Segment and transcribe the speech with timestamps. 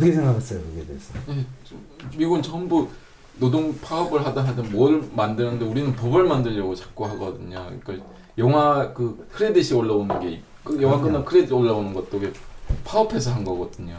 [0.00, 1.12] 어떻게 생각하세요 그게 대해서?
[1.26, 1.46] 네,
[2.16, 2.88] 미국은 전부
[3.38, 7.70] 노동 파업을 하든 하든 뭘 만드는데 우리는 법을 만들려고 자꾸 하거든요.
[7.82, 8.06] 그러니까
[8.38, 12.20] 영화 그 크레딧이 올라오는 게 그 영화 끝나면 크레딧 올라오는 것도
[12.84, 13.96] 파업해서 한 거거든요.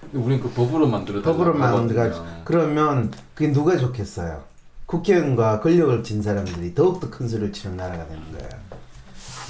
[0.00, 2.10] 근데 우리는 그 법으로 만들어 법으로 만들어
[2.44, 4.42] 그러면 그게 누가 좋겠어요?
[4.86, 8.48] 국회의원과 권력을 진 사람들이 더욱더 큰 소리를 치는 나라가 되는 거예요.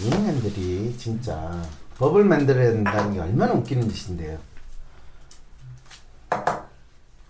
[0.00, 1.62] 이 인간들이 진짜
[1.98, 4.38] 법을 만들어야 된다는 게 얼마나 웃기는 짓인데요.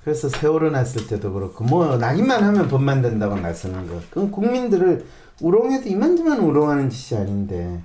[0.04, 4.00] 그래서 세월호 났을 때도 그렇고 뭐 나기만 하면 법 만든다고 나서는 거.
[4.10, 5.06] 그건 국민들을
[5.40, 7.80] 우롱해도 이만저만 우롱하는 짓이 아닌데.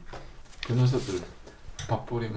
[0.67, 1.15] 변호사들
[1.87, 2.35] 밥벌이는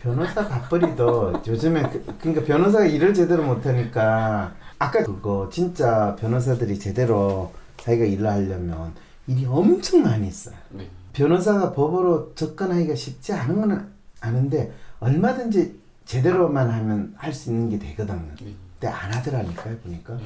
[0.00, 8.04] 변호사 밥벌이도 요즘에 그, 그러니까 변호사가 일을 제대로 못하니까 아까 그거 진짜 변호사들이 제대로 자기가
[8.04, 8.92] 일을 하려면
[9.26, 10.54] 일이 엄청 많이 있어요.
[10.70, 10.88] 네.
[11.14, 13.90] 변호사가 법으로 접근하기가 쉽지 않은 건
[14.20, 18.34] 아는데 얼마든지 제대로만 하면 할 수 있는 게 되거든요.
[18.40, 18.54] 네.
[18.78, 20.18] 근데 안 하더라니까요, 보니까.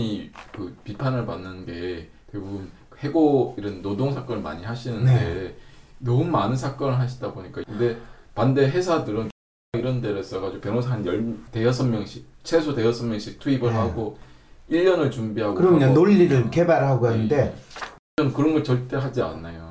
[0.00, 5.56] 이, 그 비판을 받는 게 대부분 해고 이런 노동 사건을 많이 하시는데 네.
[5.98, 7.96] 너무 많은 사건을 하시다 보니까 근데
[8.34, 9.30] 반대 회사들은
[9.72, 13.76] 이런 데를 써가지고 변호사 한 열, 대여섯 명씩 최소 대여섯 명씩 투입을 네.
[13.76, 14.18] 하고
[14.70, 17.12] 1년을 준비하고 그럼요 논리를 개발하고 네.
[17.12, 17.56] 하는데
[18.34, 19.67] 그런 걸 절대 하지 않나요.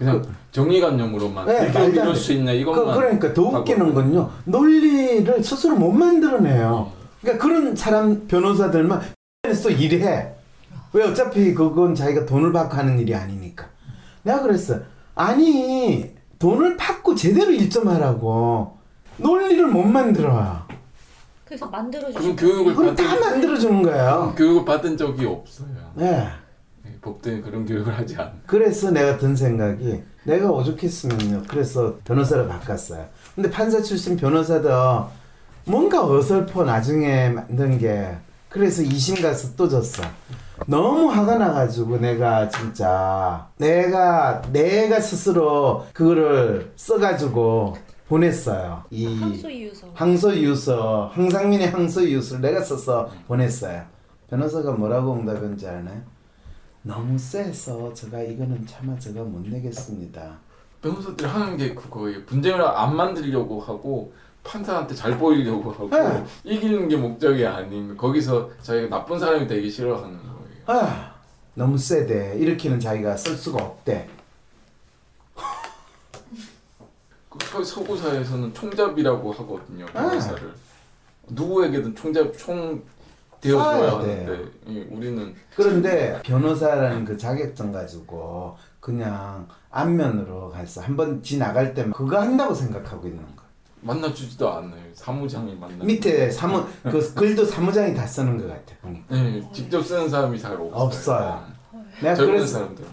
[0.00, 5.44] 그냥 그, 정의관념으로만 네, 이렇게 이룰 수 있냐 이것만 그, 러니까 더 웃기는 건요 논리를
[5.44, 6.90] 스스로 못 만들어내요.
[7.20, 9.02] 그러니까 그런 사람 변호사들만
[9.62, 10.32] 또 일해.
[10.94, 13.66] 왜 어차피 그건 자기가 돈을 받고 하는 일이 아니니까.
[14.22, 14.78] 내가 그랬어.
[15.14, 18.78] 아니 돈을 받고 제대로 일 좀 하라고
[19.18, 20.62] 논리를 못 만들어.
[21.44, 24.32] 그래서 만들어주는 교육을 받은, 다 만들어주는 거예요.
[24.34, 25.68] 교육을 받은 적이 없어요.
[25.94, 26.26] 네.
[27.00, 28.32] 법대는 그런 교육을 하지 않.
[28.46, 31.42] 그래서 내가 든 생각이 내가 오죽했으면요.
[31.48, 33.06] 그래서 변호사를 바꿨어요.
[33.34, 35.08] 근데 판사 출신 변호사도
[35.64, 38.16] 뭔가 어설퍼 나중에 만든 게
[38.48, 40.02] 그래서 이심 가서 또 졌어.
[40.66, 47.76] 너무 화가 나가지고 내가 진짜 내가 내가 스스로 그거를 써가지고
[48.08, 48.84] 보냈어요.
[48.90, 49.86] 이 항소이유서.
[49.94, 53.82] 항소이유서 황상민의 항소이유서를 내가 써서 보냈어요.
[54.28, 56.02] 변호사가 뭐라고 응답했는지 아나요?
[56.82, 60.38] 너무 세서 제가 이거는 차마 제가 못 내겠습니다.
[60.80, 62.24] 변호사들이 하는 게 그거예요.
[62.24, 66.24] 분쟁을 안 만들려고 하고 판사한테 잘 보이려고 하고 네.
[66.44, 70.40] 이기는 게 목적이 아닌 거기서 자기가 나쁜 사람이 되기 싫어하는 거예요.
[70.66, 71.14] 아,
[71.54, 72.34] 너무 세대.
[72.38, 74.08] 이렇게는 자기가 쓸 수가 없대.
[77.52, 79.84] 그 서구사에서는 총잡이라고 하거든요.
[79.86, 80.54] 변호사를 아.
[81.28, 82.82] 누구에게든 총잡 총
[83.40, 91.74] 되어줘야 하는데 예, 우리는 그런데 변호사라는 그 자격증 가지고 그냥 안면으로 가서 한 번 지나갈
[91.74, 93.42] 때만 그거 한다고 생각하고 있는 거.
[93.82, 94.82] 만나주지도 않아요.
[94.92, 95.84] 사무장이 만나.
[95.84, 99.14] 밑에 사무 그 글도 사무장이 다 쓰는 것 같아 보니까.
[99.14, 100.74] 네, 직접 쓰는 사람이 잘 없어요.
[100.74, 101.44] 없어요.
[102.02, 102.84] 내가 젊은 사람들.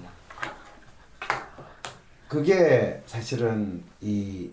[2.27, 4.49] 그게 사실은 이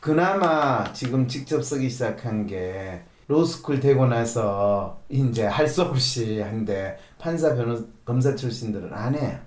[0.00, 7.54] 그나마 지금 직접 쓰기 시작한 게 로스쿨 되고 나서 이제 할 수 없이 한데 판사
[7.54, 9.38] 변호 검사 출신들은 안 해요.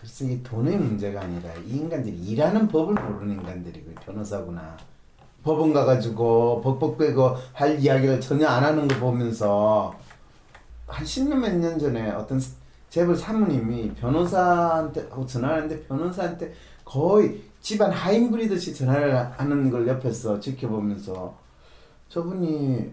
[0.00, 4.76] 그래서 이 돈의 문제가 아니라 이 인간들이 일하는 법을 모르는 인간들이고 변호사구나.
[5.44, 9.94] 법원 가가지고 벅벅대고 할 이야기를 전혀 안 하는 거 보면서
[10.86, 12.40] 한 십몇 년 전에 어떤
[12.90, 16.52] 재벌 사모님이 변호사한테 전화하는데 변호사한테
[16.84, 21.34] 거의 집안 하인부리듯이 전화를 하는 걸 옆에서 지켜보면서
[22.10, 22.92] 저분이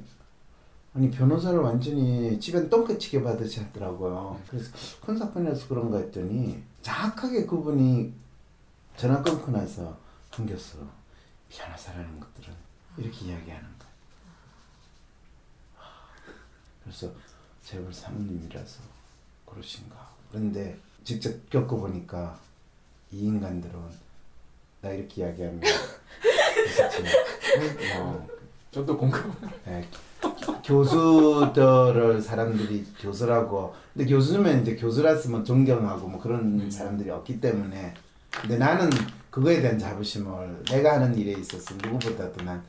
[0.94, 4.40] 아니 변호사를 완전히 집안 똥개치게 받으시 하더라고요.
[4.50, 4.72] 그래서
[5.06, 8.14] 큰 사건이라서 그런가 했더니 정확하게 그분이
[8.96, 9.98] 전화 끊고 나서
[10.34, 10.78] 끊겼어.
[11.50, 12.54] 변호사라는 것들은
[12.98, 13.88] 이렇게 이야기하는 거야.
[16.84, 17.12] 그래서
[17.64, 18.82] 재벌 사모님이라서
[19.46, 20.10] 그러신가.
[20.30, 22.40] 그런데 직접 겪어보니까
[23.12, 23.80] 이 인간들은
[24.82, 25.62] 나 이렇게 이야기하면
[27.98, 28.28] 어,
[28.72, 29.34] 저도 공감.
[29.66, 29.88] 네,
[30.64, 36.70] 교수들을 사람들이 교수라고 근데 교수면 이제 교수라으면 존경하고 뭐 그런 음.
[36.70, 37.94] 사람들이 없기 때문에
[38.30, 38.90] 근데 나는
[39.30, 42.64] 그거에 대한 자부심을 내가 하는 일에 있어서 누구보다도 난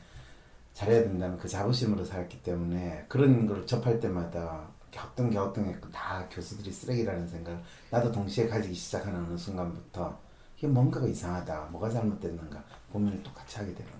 [0.73, 4.61] 잘해야 된다는 그 자부심으로 살았기 때문에 그런 걸 접할 때마다
[4.93, 10.17] 갸우뚱 갸우뚱했고 다 교수들이 쓰레기라는 생각 나도 동시에 가지기 시작하는 어느 순간부터
[10.57, 13.98] 이게 뭔가가 이상하다 뭐가 잘못됐는가 고민을 똑같이 하게 되는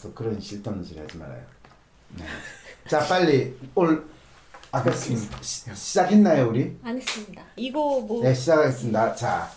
[0.00, 1.42] 그래서 그런 실없는 소리 하지 말아요
[2.16, 2.24] 네.
[2.88, 4.08] 자 빨리 올
[4.72, 6.76] 아까 시, 시작했나요 우리?
[6.82, 7.42] 안 했습니다.
[7.56, 8.22] 이거 뭐?
[8.22, 9.14] 네 시작하겠습니다.
[9.14, 9.50] 자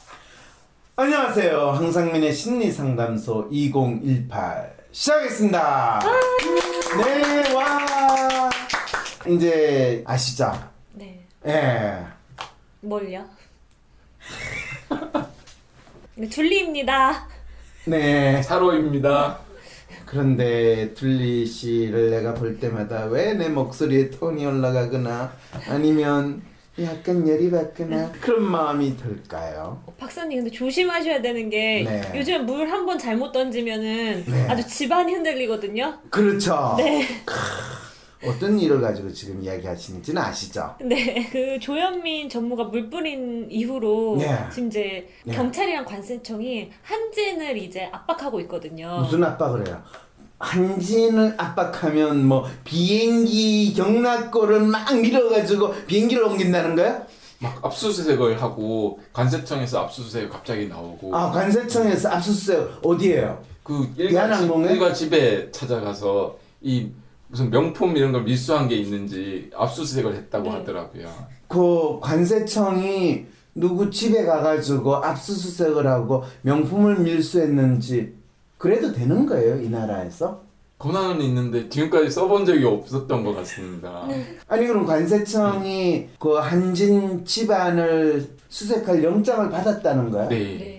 [0.97, 5.99] 안녕하세요 황상민의 심리 상담소 2018 시작하겠습니다.
[6.97, 8.49] 네, 와.
[9.27, 10.51] 이제 아시죠?
[10.91, 11.25] 네.
[11.47, 12.05] 예.
[12.81, 13.25] 뭘요?
[16.15, 17.27] 네, 둘리입니다.
[17.85, 18.43] 네.
[18.43, 19.42] 사로입니다.
[20.17, 25.33] 그런데 둘리 씨를 내가 볼 때마다 왜 내 목소리에 톤이 올라가거나
[25.67, 26.43] 아니면
[26.79, 29.81] 약간 열이 받거나 그런 마음이 들까요?
[29.87, 32.01] 어, 박사님 근데 조심하셔야 되는 게 네.
[32.15, 34.47] 요즘 물 한 번 잘못 던지면은 네.
[34.47, 35.97] 아주 집안이 흔들리거든요.
[36.11, 36.75] 그렇죠.
[36.77, 37.07] 네.
[38.27, 40.75] 어떤 일을 가지고 지금 이야기하시는지는 아시죠?
[40.81, 41.27] 네.
[41.31, 44.37] 그 조현민 전무가 물 뿌린 이후로 네.
[44.51, 45.33] 지금 이제 네.
[45.33, 48.99] 경찰이랑 관세청이 한진을 이제 압박하고 있거든요.
[49.01, 49.81] 무슨 압박을 해요?
[50.39, 57.05] 한진을 압박하면 뭐 비행기 경락고를 막 밀어가지고 비행기를 옮긴다는 거야?
[57.39, 63.41] 막 압수수색을 하고 관세청에서 압수수색 갑자기 나오고 아 관세청에서 압수수색 어디에요?
[63.63, 64.73] 그 일가, 집, 대한항공에?
[64.73, 66.89] 일가 집에 찾아가서 이
[67.33, 70.49] 무슨 명품 이런 걸 밀수한 게 있는지 압수수색을 했다고 네.
[70.51, 71.09] 하더라고요.
[71.47, 73.25] 그 관세청이
[73.55, 78.13] 누구 집에 가가지고 압수수색을 하고 명품을 밀수했는지
[78.59, 80.43] 그래도 되는 거예요 이 나라에서?
[80.77, 84.07] 권한은 있는데 지금까지 써본 적이 없었던 것 같습니다.
[84.47, 90.27] 아니 그럼 관세청이 그 한진 집안을 수색할 영장을 받았다는 거야?
[90.27, 90.72] 네.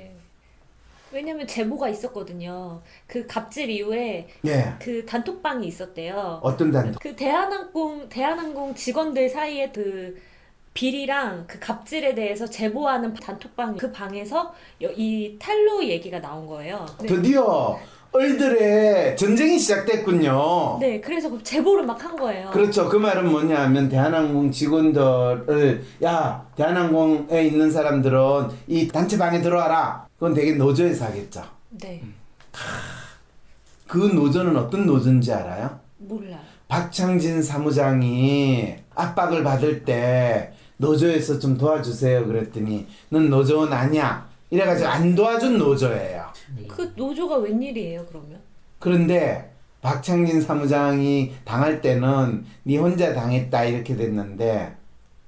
[1.15, 1.21] 네.
[1.21, 2.83] 왜냐면 제보가 있었거든요.
[3.07, 4.75] 그 갑질 이후에 예.
[4.81, 6.41] 그 단톡방이 있었대요.
[6.43, 7.01] 어떤 단톡?
[7.01, 10.17] 그 대한항공 대한항공 직원들 사이에 그
[10.75, 14.53] 비리랑 그 갑질에 대해서 제보하는 단톡방 그 방에서
[14.83, 16.85] 여- 이 탈로 얘기가 나온 거예요.
[17.01, 17.07] 네.
[17.07, 17.79] 드디어
[18.11, 20.79] 얼들의 전쟁이 시작됐군요.
[20.81, 22.51] 네, 그래서 그 제보를 막 한 거예요.
[22.51, 22.89] 그렇죠.
[22.89, 30.07] 그 말은 뭐냐면 대한항공 직원들을 야 대한항공에 있는 사람들은 이 단체방에 들어와라.
[30.19, 31.45] 그건 되게 노조에서 하겠죠.
[31.71, 32.03] 네,
[33.87, 35.79] 그 노조는 어떤 노조인지 알아요?
[35.99, 36.39] 몰라요.
[36.69, 45.59] 박창진 사무장이 압박을 받을 때 노조에서 좀 도와주세요 그랬더니 넌 노조원 아니야 이래가지고 안 도와준
[45.59, 46.27] 노조예요
[46.69, 48.41] 그 노조가 웬일이에요, 그러면?
[48.79, 49.53] 그런데
[49.83, 54.75] 박창진 사무장이 당할 때는 네 혼자 당했다 이렇게 됐는데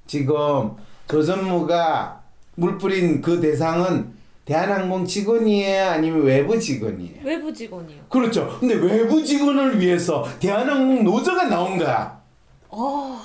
[0.07, 0.73] 지금
[1.09, 2.23] 조전무가
[2.57, 4.15] 물 뿌린 그 대상은
[4.47, 8.05] 대한항공 직원이에요 아니면 외부 직원이에요 외부 직원이요.
[8.09, 12.19] 그렇죠 근데 외부 직원을 위해서 대한항공 노조가 나온 거야
[12.71, 13.23] 아,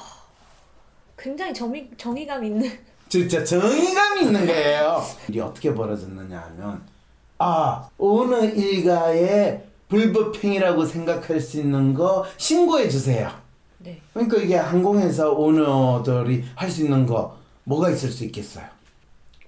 [1.17, 2.69] 굉장히 정의 정의감 있는.
[3.09, 5.03] 진짜 정의감이 있는 거예요.
[5.27, 6.81] 일이 어떻게 벌어졌느냐 하면
[7.37, 13.29] 아 어느 일가의 불법행위라고 생각할 수 있는 거 신고해 주세요.
[13.79, 18.65] 네, 그러니까 이게 항공회사 오너들이 할 수 있는 거 뭐가 있을 수 있겠어요?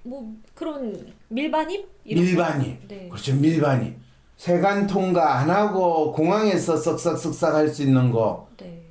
[0.02, 1.88] 뭐 그런 밀반입?
[2.04, 2.86] 밀반입.
[2.88, 3.08] 네.
[3.08, 3.96] 그렇죠 밀반입.
[4.36, 8.82] 세관 통과 안 하고 공항에서 쓱싹쓱싹 할 수 있는 거 네.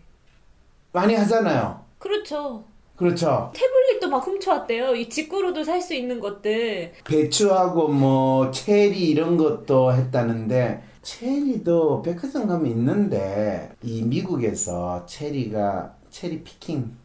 [0.91, 1.81] 많이 하잖아요.
[1.99, 2.65] 그렇죠.
[2.97, 3.51] 그렇죠.
[3.55, 4.95] 태블릿도 막 훔쳐왔대요.
[4.95, 6.91] 이 직구로도 살 수 있는 것들.
[7.05, 16.95] 배추하고 뭐 체리 이런 것도 했다는데 체리도 백화점 가면 있는데 이 미국에서 체리가 체리 피킹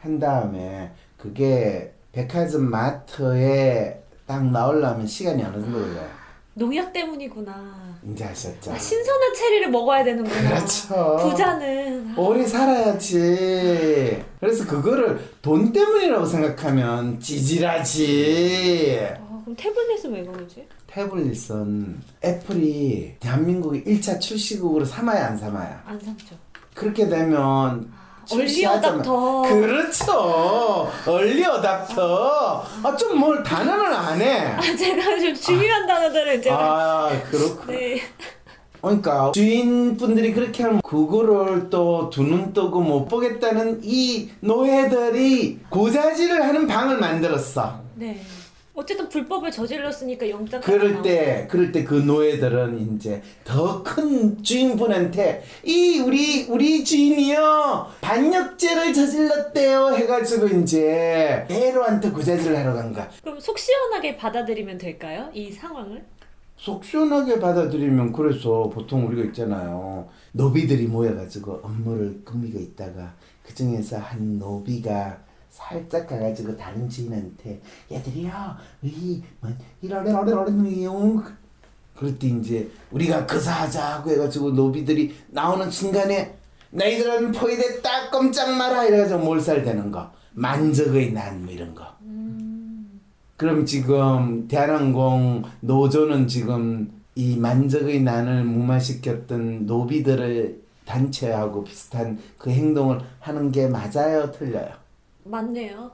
[0.00, 6.06] 한 다음에 그게 백화점 마트에 딱 나오려면 시간이 어느 정도 걸려요?
[6.52, 7.98] 농약 때문이구나.
[8.12, 8.72] 이제 아셨죠?
[8.72, 10.48] 아, 신선한 체리를 먹어야 되는구나.
[10.50, 11.16] 그렇죠.
[11.22, 12.14] 부자는.
[12.14, 14.22] 아, 오래 살아야지.
[14.38, 18.98] 그래서 그거를 돈 때문이라고 생각하면 찌질하지.
[19.18, 20.68] 아, 그럼 태블릿은 왜 그러지?
[20.88, 26.36] 태블릿은 애플이 대한민국의 1차 출시국으로 삼아야 안 삼아야 안 삼죠.
[26.74, 27.90] 그렇게 되면
[28.32, 28.68] 얼리 출시하자마-
[29.00, 29.42] 어답터.
[29.42, 36.56] 그렇죠 얼리 어답터 아 좀 뭘 단어는 안 해 아, 제가 좀 중요한 단어들을 제가.
[36.56, 38.00] 아 그렇고 네.
[38.80, 46.66] 그러니까 주인분들이 그렇게 하면 그거를 또 두 눈 뜨고 못 보겠다는 이 노예들이 고자질을 하는
[46.66, 48.20] 방을 만들었어 네.
[48.78, 50.60] 어쨌든 불법을 저질렀으니까 영장.
[50.60, 58.92] 그럴 때, 그럴 때 그 노예들은 이제 더 큰 주인분한테 이 우리 우리 주인이요 반역죄를
[58.92, 63.08] 저질렀대요 해가지고 이제 헤로한테 구자질을 하러 간 거야.
[63.22, 65.28] 그럼 속 시원하게 받아들이면 될까요?
[65.34, 66.04] 이 상황을?
[66.56, 70.08] 속 시원하게 받아들이면 그래서 보통 우리가 있잖아요.
[70.32, 75.18] 노비들이 모여가지고 업무를 금미가 있다가 그 중에서 한 노비가
[75.58, 77.60] 살짝 가가지고 다른 주인한테
[77.90, 78.32] 얘들이요
[78.82, 79.50] 우리 뭐
[79.82, 81.24] 이러려러려러요.
[81.96, 86.36] 그럴 때 이제 우리가 그사하자고 해가지고 노비들이 나오는 순간에
[86.70, 90.10] 너희들은 포위됐다 꼼짝 마라 이래가지고 몰살되는 거.
[90.32, 91.84] 만적의 난뭐 이런 거.
[93.36, 103.50] 그럼 지금 대한항공 노조는 지금 이 만적의 난을 무마시켰던 노비들의 단체하고 비슷한 그 행동을 하는
[103.50, 104.87] 게 맞아요, 틀려요?
[105.28, 105.90] 맞네요.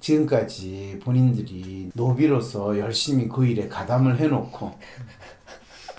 [0.00, 4.72] 지금까지 본인들이 노비로서 열심히 그 일에 가담을 해놓고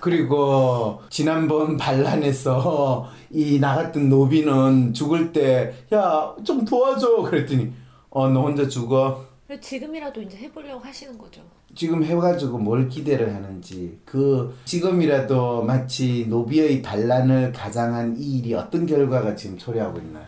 [0.01, 7.73] 그리고 지난번 반란에서 이 나갔던 노비는 죽을 때 야 좀 도와줘 그랬더니
[8.09, 9.25] 어너 혼자 죽어
[9.59, 11.41] 지금이라도 이제 해보려고 하시는 거죠.
[11.75, 19.35] 지금 해가지고 뭘 기대를 하는지 그 지금이라도 마치 노비의 반란을 가장한 이 일이 어떤 결과가
[19.35, 20.25] 지금 초래하고 있나요?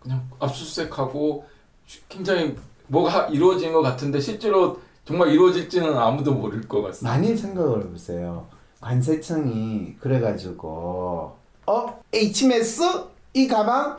[0.00, 1.44] 그냥 압수수색하고
[2.08, 2.56] 굉장히
[2.88, 7.16] 뭐가 이루어진 것 같은데 실제로 정말 이루어질지는 아무도 모를 것 같습니다.
[7.16, 8.46] 많이 생각을 해보세요.
[8.80, 12.82] 관세청이 그래가지고 어 에르메스
[13.34, 13.98] 이 가방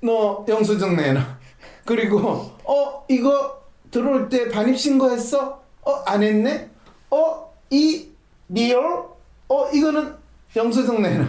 [0.00, 1.22] 너 영수증 내놔.
[1.86, 2.18] 그리고
[2.64, 5.60] 어 이거 들어올 때 반입 신고했어?
[5.84, 6.70] 어 안 했네?
[7.10, 8.08] 어 이리
[8.50, 9.04] 와?
[9.48, 10.14] 어 이거는
[10.54, 11.26] 영수증 내놔.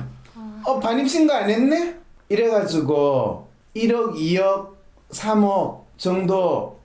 [0.65, 1.97] 어 반입 신고 안 했네?
[2.29, 4.69] 이래가지고 1억, 2억,
[5.11, 6.79] 3억 정도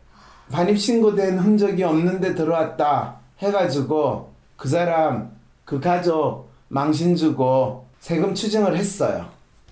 [0.50, 5.30] 반입 신고된 흔적이 없는데 들어왔다 해가지고 그 사람
[5.64, 9.28] 그 가족 망신 주고 세금 추징을 했어요.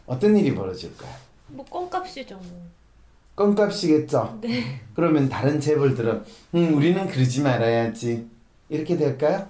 [0.07, 1.11] 어떤 일이 벌어질까요?
[1.49, 2.37] 뭐 껌값이죠.
[2.37, 2.67] 뭐.
[3.35, 4.39] 껌값이겠죠.
[4.41, 4.81] 네.
[4.95, 6.25] 그러면 다른 재벌들은
[6.55, 8.27] 음 우리는 그러지 말아야지
[8.69, 9.47] 이렇게 될까요?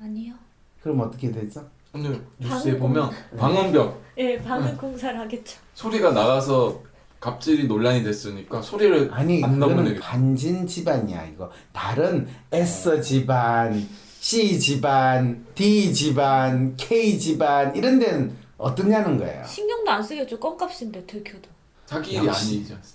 [0.00, 0.34] 아니요.
[0.82, 1.64] 그럼 어떻게 되죠?
[1.94, 5.58] 오늘 뉴스에 방금- 보면 방언벽 예, 방은 공사를 하겠죠.
[5.74, 6.80] 소리가 나가서
[7.20, 10.00] 갑질이 논란이 됐으니까 소리를 아니 안 넘어내게.
[10.00, 13.86] 반진 집안이야 이거 다른 S 집안,
[14.20, 19.44] C 집안, D 집안, K 집안 이런 데는 어떠냐는 거예요.
[19.46, 20.38] 신경도 안 쓰겠죠.
[20.38, 21.48] 껌값인데 들켜도.
[21.86, 22.58] 자기 일이 역시.
[22.58, 22.86] 않습니까?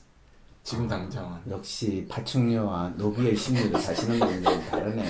[0.63, 5.05] 지금 당장은 역시 파충류와 노비의 심리를 사시는 분들은 다르네.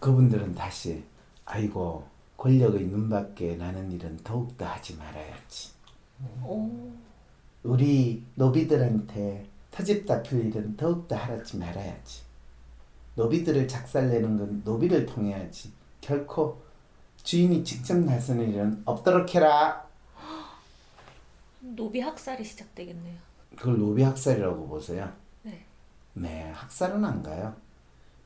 [0.00, 1.02] 그분들은 다시
[1.44, 5.70] 아이고 권력의 눈밖에 나는 일은 더욱더 하지 말아야지.
[6.44, 6.70] 오.
[7.62, 12.22] 우리 노비들한테 터집다 필 일은 더욱더 하지 말아야지.
[13.14, 15.72] 노비들을 작살내는 건 노비를 통해 야지.
[16.00, 16.60] 결코
[17.22, 19.86] 주인이 직접 나서는 일은 없도록 해라.
[21.60, 23.16] 노비 학살이 시작되겠네요.
[23.56, 25.12] 그걸 노비 학살이라고 보세요.
[25.42, 25.64] 네.
[26.14, 27.54] 네, 학살은 안 가요.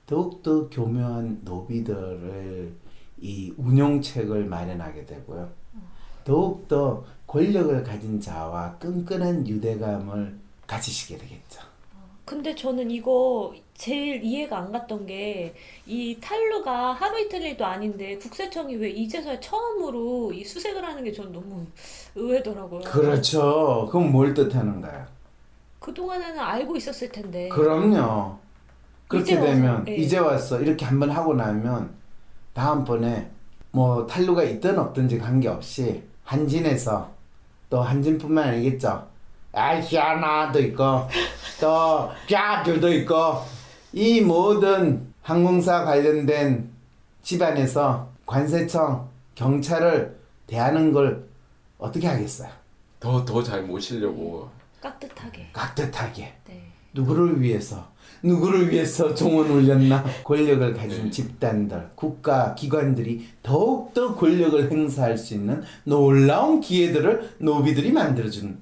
[0.07, 2.75] 더욱더 교묘한 노비들을
[3.21, 5.51] 이 운용책을 마련하게 되고요.
[6.25, 7.05] 더욱더
[7.37, 10.37] 권력을 가진 자와 끈끈한 유대감을
[10.67, 11.63] 가지시게 되겠죠.
[12.27, 15.55] 근데 저는 이거 제일 이해가 안 갔던 게
[15.87, 21.33] 이 탈루가 하루 이틀 일도 아닌데 국세청이 왜 이제서야 처음으로 이 수색을 하는 게 전
[21.33, 21.65] 너무
[22.15, 22.83] 의외더라고요.
[22.83, 23.89] 그렇죠.
[23.91, 25.07] 그럼 뭘 뜻하는가요?
[25.81, 27.49] 그동안에는 알고 있었을 텐데.
[27.49, 28.37] 그럼요.
[29.09, 29.95] 그렇게 이제 와서, 되면 예.
[29.97, 31.95] 이제 왔어 이렇게 한번 하고 나면
[32.53, 33.31] 다음번에
[33.71, 37.11] 뭐 탈루가 있든 없든지 관계없이 한진에서
[37.73, 39.09] 또 한진뿐만 아니겠죠.
[39.51, 41.09] 아시아나도 있고
[41.59, 43.41] 또 갸들도 있고
[43.95, 46.71] 이 모든 항공사 관련된
[47.23, 50.15] 집안에서 관세청 경찰을
[50.47, 51.27] 대하는 걸
[51.79, 52.51] 어떻게 하겠어요?
[53.01, 54.51] 더 더 잘 모시려고
[54.83, 55.49] 깍듯하게.
[55.55, 56.63] 깍듯하게 네.
[56.93, 57.91] 누구를 위해서
[58.23, 60.05] 누구를 위해서 종을 울렸나?
[60.25, 61.11] 권력을 가진 네.
[61.11, 68.59] 집단들 국가 기관들이 더욱더 권력을 행사할 수 있는 놀라운 기회들을 노비들이 만들어준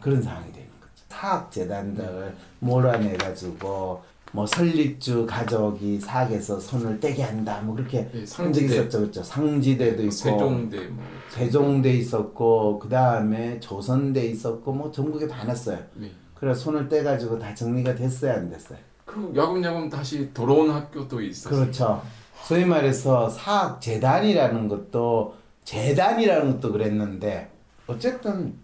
[0.00, 0.92] 그런 상황이 되는 거죠.
[1.08, 8.66] 사학 재단들 몰아내가지고 뭐 설립주 가족이 사학에서 손을 떼게 한다 뭐 그렇게 네, 상지대.
[8.74, 8.98] 있었죠.
[9.00, 9.22] 그렇죠.
[9.22, 11.04] 상지대도 있고 세종대 뭐.
[11.30, 15.78] 세종대 있었고 그 다음에 조선대 있었고 뭐 전국에 많았어요.
[15.94, 16.10] 네.
[16.34, 18.78] 그래 손을 떼가지고 다 정리가 됐어요 안 됐어요?
[19.04, 21.60] 그 야금야금 다시 돌아온 학교도 있었어요.
[21.60, 22.02] 그렇죠.
[22.44, 27.50] 소위 말해서 사학 재단이라는 것도 재단이라는 것도 그랬는데
[27.86, 28.54] 어쨌든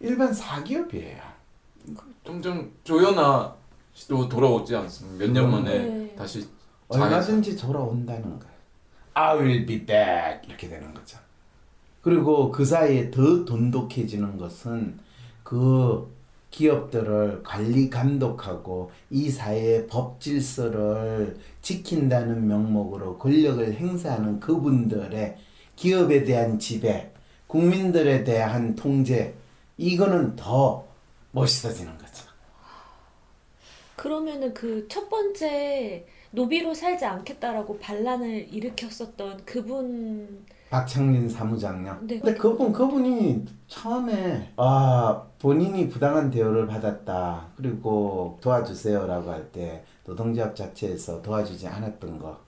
[0.00, 1.20] 일반 사기업이에요.
[2.24, 3.54] 점점 조연아
[3.94, 5.24] 씨도 돌아오지 않습니까?
[5.24, 6.14] 몇 년 만에 네.
[6.16, 6.46] 다시
[6.88, 8.54] 얼마든지 돌아온다는 거예요.
[9.14, 11.18] I will be back 이렇게 되는 거죠.
[12.02, 14.98] 그리고 그 사이에 더 돈독해지는 것은
[15.42, 16.12] 그
[16.50, 25.36] 기업들을 관리 감독하고 이 사회의 법 질서를 지킨다는 명목으로 권력을 행사하는 그분들의
[25.76, 27.12] 기업에 대한 지배,
[27.46, 29.34] 국민들에 대한 통제
[29.76, 30.86] 이거는 더
[31.32, 32.26] 멋있어지는 거죠.
[33.96, 41.98] 그러면은 그 첫 번째 노비로 살지 않겠다라고 반란을 일으켰었던 그분 박창린 사무장요.
[42.02, 42.18] 네.
[42.20, 51.22] 근데 그분 그분이 처음에 아 본인이 부당한 대우를 받았다 그리고 도와주세요라고 할 때 노동조합 자체에서
[51.22, 52.38] 도와주지 않았던 거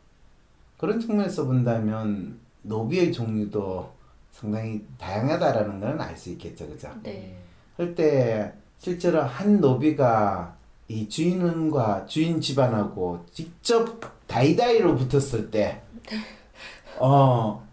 [0.78, 3.90] 그런 측면에서 본다면 노비의 종류도
[4.32, 6.90] 상당히 다양하다라는 건 알 수 있겠죠, 그죠?
[7.02, 7.36] 네.
[7.76, 10.54] 할 때 실제로 한 노비가
[10.88, 15.82] 이 주인과 주인 집안하고 직접 다이다이로 붙었을 때,
[16.98, 17.66] 어,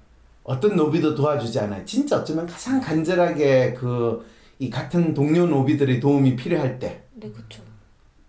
[0.47, 1.83] 어떤 노비도 도와주지 않아요.
[1.83, 4.25] 진짜 어쩌면 가장 간절하게 그,
[4.59, 7.61] 이 같은 동료 노비들의 도움이 필요할 때, 네, 그쵸.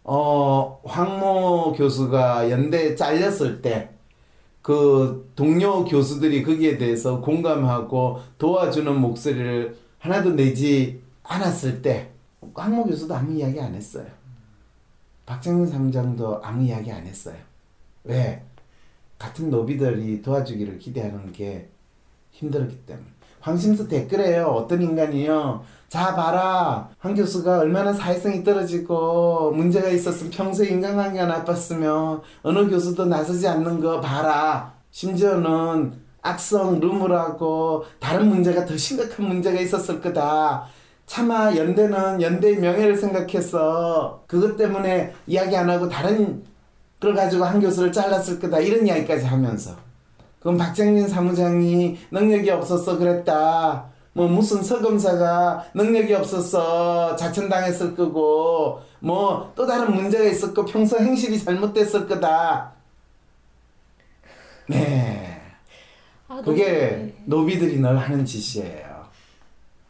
[0.02, 3.90] 어, 황모 교수가 연대에 잘렸을 때,
[4.62, 12.10] 그 동료 교수들이 거기에 대해서 공감하고 도와주는 목소리를 하나도 내지 않았을 때,
[12.52, 14.06] 황모 교수도 아무 이야기 안 했어요.
[15.24, 17.36] 박정민 사무장도 아무 이야기 안 했어요.
[18.02, 18.42] 왜?
[19.18, 21.68] 같은 노비들이 도와주기를 기대하는 게
[22.30, 23.06] 힘들었기 때문에.
[23.40, 24.46] 황심수 댓글에요.
[24.46, 25.62] 어떤 인간이요.
[25.88, 26.88] 자, 봐라.
[26.98, 34.00] 한 교수가 얼마나 사회성이 떨어지고 문제가 있었으면 평소에 인간관계가 나빴으면 어느 교수도 나서지 않는 거
[34.00, 34.74] 봐라.
[34.90, 40.66] 심지어는 악성, 루머라고 다른 문제가 더 심각한 문제가 있었을 거다.
[41.06, 46.44] 차마 연대는 연대의 명예를 생각해서 그것 때문에 이야기 안 하고 다른
[47.00, 48.58] 걸 가지고 한 교수를 잘랐을 거다.
[48.58, 49.87] 이런 이야기까지 하면서.
[50.40, 53.90] 그럼 박정민 사무장이 능력이 없어서 그랬다.
[54.12, 62.06] 뭐 무슨 서검사가 능력이 없어서 자천당했을 거고 뭐 또 다른 문제가 있었고 평소 행실이 잘못됐을
[62.08, 62.72] 거다.
[64.68, 65.40] 네.
[66.28, 67.14] 아, 그게.
[67.24, 68.98] 노비들이 늘 하는 짓이에요.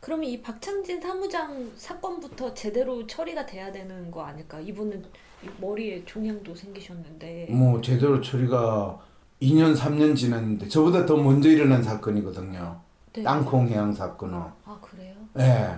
[0.00, 4.58] 그러면 이 박창진 사무장 사건부터 제대로 처리가 돼야 되는 거 아닐까?
[4.60, 5.04] 이분은
[5.44, 7.48] 이 머리에 종양도 생기셨는데.
[7.50, 8.98] 뭐 제대로 처리가
[9.42, 12.80] 2년 3년 지났는데 저보다 더 먼저 일어난 사건이거든요.
[13.12, 13.22] 네.
[13.22, 14.38] 땅콩 해양 사건은.
[14.64, 15.14] 아 그래요?
[15.38, 15.76] 예.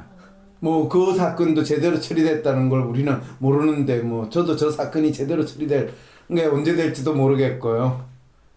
[0.60, 5.92] 뭐그 사건도 제대로 처리됐다는 걸 우리는 모르는데 뭐 저도 저 사건이 제대로 처리될
[6.34, 8.04] 게 언제 될지도 모르겠고요.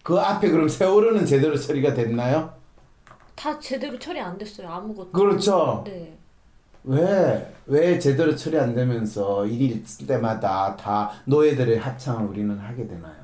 [0.02, 2.52] 그 앞에 그럼 세월호는 제대로 처리가 됐나요?
[3.34, 4.68] 다 제대로 처리 안 됐어요.
[4.68, 5.12] 아무것도.
[5.12, 5.82] 그렇죠.
[5.86, 6.16] 네.
[6.84, 13.23] 왜, 왜 제대로 처리 안 되면서 일일 때마다 다 노예들의 합창을 우리는 하게 되나요?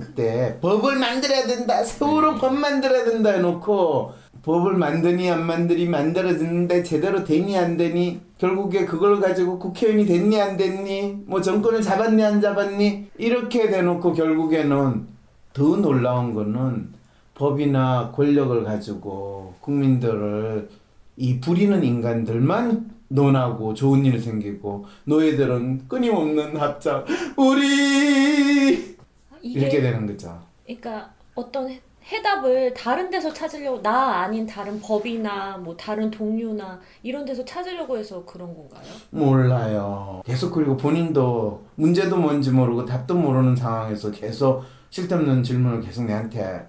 [0.00, 1.84] 그때 법을 만들어야 된다.
[1.84, 8.86] 세월호 법 만들어야 된다 해놓고 법을 만드니 안 만드니 만들어지는데 제대로 되니 안 되니 결국에
[8.86, 15.06] 그걸 가지고 국회의원이 됐니 안 됐니 뭐 정권을 잡았니 안 잡았니 이렇게 돼놓고 결국에는
[15.52, 16.94] 더 놀라운 거는
[17.34, 20.68] 법이나 권력을 가지고 국민들을
[21.16, 28.96] 이 부리는 인간들만 논하고 좋은 일 생기고 노예들은 끊임없는 합작 우리
[29.42, 30.40] 이게 이렇게 되는 거죠.
[30.64, 37.24] 그러니까 어떤 해- 해답을 다른 데서 찾으려고 나 아닌 다른 법이나 뭐 다른 동료나 이런
[37.24, 38.82] 데서 찾으려고 해서 그런 건가요?
[39.10, 40.22] 몰라요.
[40.24, 46.66] 계속 그리고 본인도 문제도 뭔지 모르고 답도 모르는 상황에서 계속 쓸데없는 질문을 계속 내한테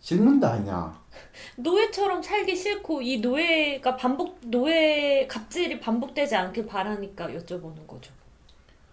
[0.00, 0.98] 질문도 하냐.
[1.56, 8.12] 노예처럼 살기 싫고 이 노예가 반복 노예 갑질이 반복되지 않길 바라니까 여쭤보는 거죠.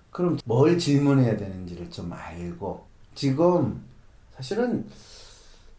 [0.09, 2.86] 그럼 뭘 질문해야 되는지를 좀 알고
[3.17, 3.81] 지금
[4.29, 4.85] 사실은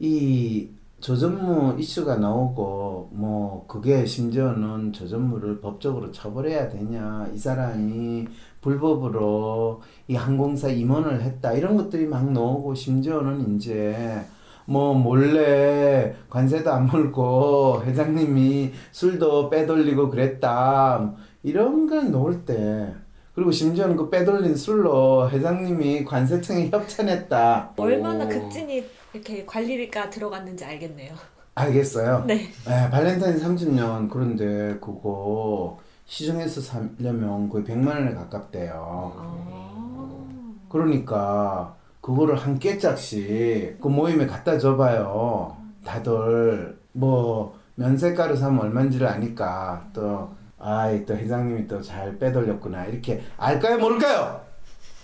[0.01, 8.27] 이 조전무 이슈가 나오고 뭐 그게 심지어는 조전무를 법적으로 처벌해야 되냐 이 사람이
[8.61, 14.21] 불법으로 이 항공사 임원을 했다 이런 것들이 막 나오고 심지어는 이제
[14.65, 22.97] 뭐 몰래 관세도 안 물고 회장님이 술도 빼돌리고 그랬다 이런 걸 놓을 때
[23.39, 28.29] 그리고 심지어는 그 빼돌린 술로 회장님이 관세청에 협찬했다 얼마나 오.
[28.29, 31.15] 극진히 이렇게 관리가 들어갔는지 알겠네요.
[31.55, 32.49] 알겠어요 네.
[32.67, 40.55] 네, 발렌타인 30년 그런데 그거 시중에서 사려면 거의 100만 원에 가깝대요 아.
[40.69, 45.57] 그러니까 그거를 한 깨짝씩 그 모임에 갖다 줘봐요.
[45.85, 50.29] 다들 뭐 면세가루 사면 얼마인지를 아니까 또
[50.61, 54.41] 아이 또 회장님이 또 잘 빼돌렸구나 이렇게 알까요 모를까요?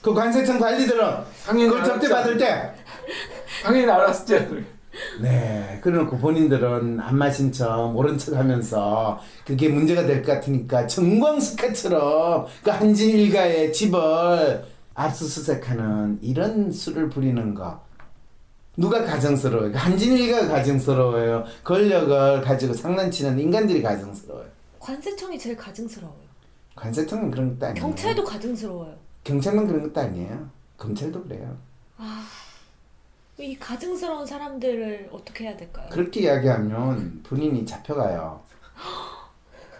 [0.02, 1.00] 그 관세청 관리들은
[1.46, 2.72] 당연히 그걸 접대 받을 때
[3.62, 4.64] 당연히 알았지.
[5.20, 12.46] 네, 그래놓고 본인들은 안 마신 척 모른 척 하면서 그게 문제가 될 것 같으니까 정광석화처럼
[12.62, 14.64] 그 한진 일가의 집을
[14.94, 17.82] 압수수색하는 이런 수를 부리는 거.
[18.76, 19.72] 누가 가정스러워요?
[19.72, 21.44] 그 한진 일가가 가정스러워요.
[21.64, 24.53] 권력을 가지고 장난치는 인간들이 가정스러워요.
[24.84, 26.24] 관세청이 제일 가증스러워요.
[26.76, 27.86] 관세청은 그런 것도 아니에요.
[27.86, 28.94] 경찰도 가증스러워요.
[29.24, 30.50] 경찰은 그런 것도 아니에요.
[30.76, 31.56] 검찰도 그래요.
[31.96, 32.26] 아,
[33.38, 35.88] 이 가증스러운 사람들을 어떻게 해야 될까요?
[35.90, 38.42] 그렇게 이야기하면 본인이 잡혀가요.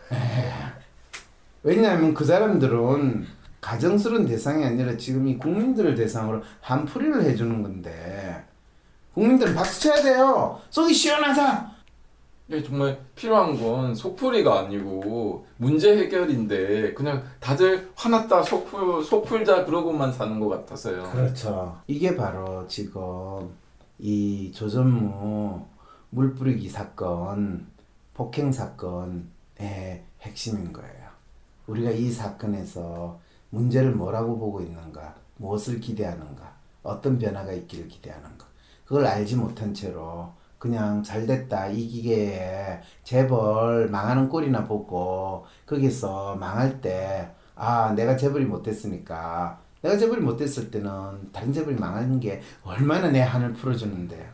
[1.62, 3.26] 왜냐하면 그 사람들은
[3.60, 8.42] 가정스러운 대상이 아니라 지금 이 국민들을 대상으로 한풀이를 해주는 건데
[9.12, 10.62] 국민들은 박수 쳐야 돼요.
[10.70, 11.73] 속이 시원하다.
[12.62, 20.48] 정말 필요한 건 속풀이가 아니고 문제 해결인데 그냥 다들 화났다 속풀 속풀자 그러고만 사는 것
[20.48, 21.10] 같아서요.
[21.10, 21.80] 그렇죠.
[21.86, 23.50] 이게 바로 지금
[23.98, 25.64] 이 조전무
[26.10, 27.66] 물 뿌리기 사건,
[28.12, 31.08] 폭행 사건의 핵심인 거예요.
[31.66, 33.18] 우리가 이 사건에서
[33.50, 38.46] 문제를 뭐라고 보고 있는가, 무엇을 기대하는가, 어떤 변화가 있기를 기대하는가,
[38.84, 40.32] 그걸 알지 못한 채로
[40.64, 48.44] 그냥 잘 됐다 이 기계에 재벌 망하는 꼴이나 보고 거기서 망할 때 아 내가 재벌이
[48.46, 49.60] 못 됐으니까.
[49.82, 54.28] 내가 재벌이 못 됐을 때는 다른 재벌이 망하는 게 얼마나 내 한을 풀어주는데.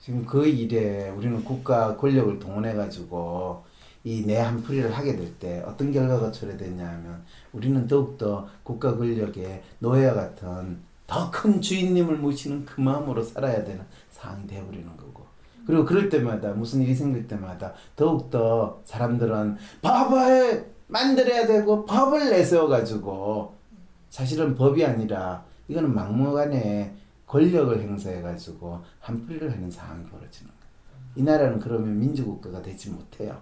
[0.00, 3.64] 지금 그 일에 우리는 국가 권력을 동원해 가지고
[4.04, 10.14] 이 내 한풀이를 하게 될 때 어떤 결과가 초래되냐 하면 우리는 더욱더 국가 권력의 노예와
[10.14, 13.80] 같은 더 큰 주인님을 모시는 그 마음으로 살아야 되는
[14.18, 15.26] 상황이 되어버리는 거고
[15.66, 23.54] 그리고 그럴 때마다 무슨 일이 생길 때마다 더욱더 사람들은 법을 만들어야 되고 법을 내세워 가지고
[24.08, 26.92] 사실은 법이 아니라 이거는 막무가내
[27.26, 30.58] 권력을 행사해 가지고 한풀이를 하는 상황이 벌어지는 거예요.
[31.16, 33.36] 이 나라는 그러면 민주국가가 되지 못해요.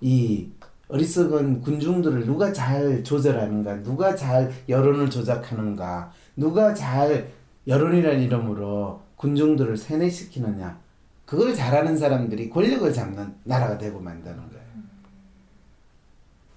[0.00, 0.50] 이
[0.88, 7.30] 어리석은 군중들을 누가 잘 조절하는가, 누가 잘 여론을 조작하는가, 누가 잘
[7.66, 10.78] 여론이라는 이름으로 군중들을 세뇌시키느냐,
[11.26, 14.64] 그걸 잘하는 사람들이 권력을 잡는 나라가 되고 만드는 거예요.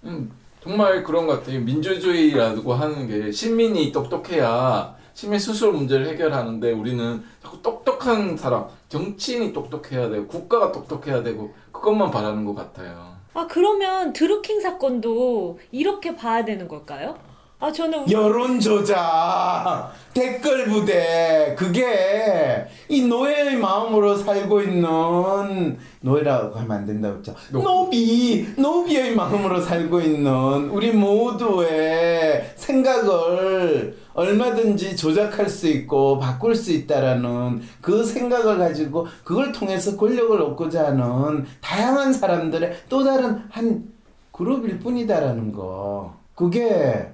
[0.05, 0.31] 음,
[0.63, 1.59] 정말 그런 것 같아요.
[1.59, 10.09] 민주주의라고 하는 게 시민이 똑똑해야 시민 스스로 문제를 해결하는데 우리는 자꾸 똑똑한 사람, 정치인이 똑똑해야
[10.09, 13.15] 되고 국가가 똑똑해야 되고 그것만 바라는 것 같아요.
[13.33, 17.17] 아, 그러면 드루킹 사건도 이렇게 봐야 되는 걸까요?
[17.63, 26.85] 아, 저는 여론 조작, 댓글 부대, 그게 이 노예의 마음으로 살고 있는 노예라고 하면 안
[26.87, 27.35] 된다고 했죠.
[27.51, 36.71] 노- 노비, 노비의 마음으로 살고 있는 우리 모두의 생각을 얼마든지 조작할 수 있고 바꿀 수
[36.71, 43.83] 있다라는 그 생각을 가지고 그걸 통해서 권력을 얻고자 하는 다양한 사람들의 또 다른 한
[44.31, 46.15] 그룹일 뿐이다라는 거.
[46.33, 47.05] 그게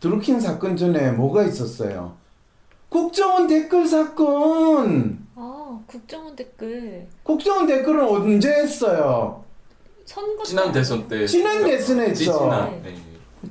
[0.00, 2.12] 드루킹 사건 전에 뭐가 있었어요?
[2.88, 5.26] 국정원 댓글 사건.
[5.34, 9.44] 아, 국정원 댓글 국정원 댓글은 언제 했어요?
[10.04, 12.24] 선거 지난 때 대선 때 지난 대선에 했죠.
[12.32, 12.96] 지지난 네.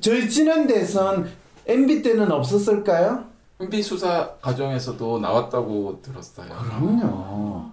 [0.01, 1.29] 저희 지난 대선
[1.67, 3.25] MB 때는 없었을까요?
[3.59, 6.47] MB 수사 과정에서도 나왔다고 들었어요.
[6.47, 7.65] 그럼요.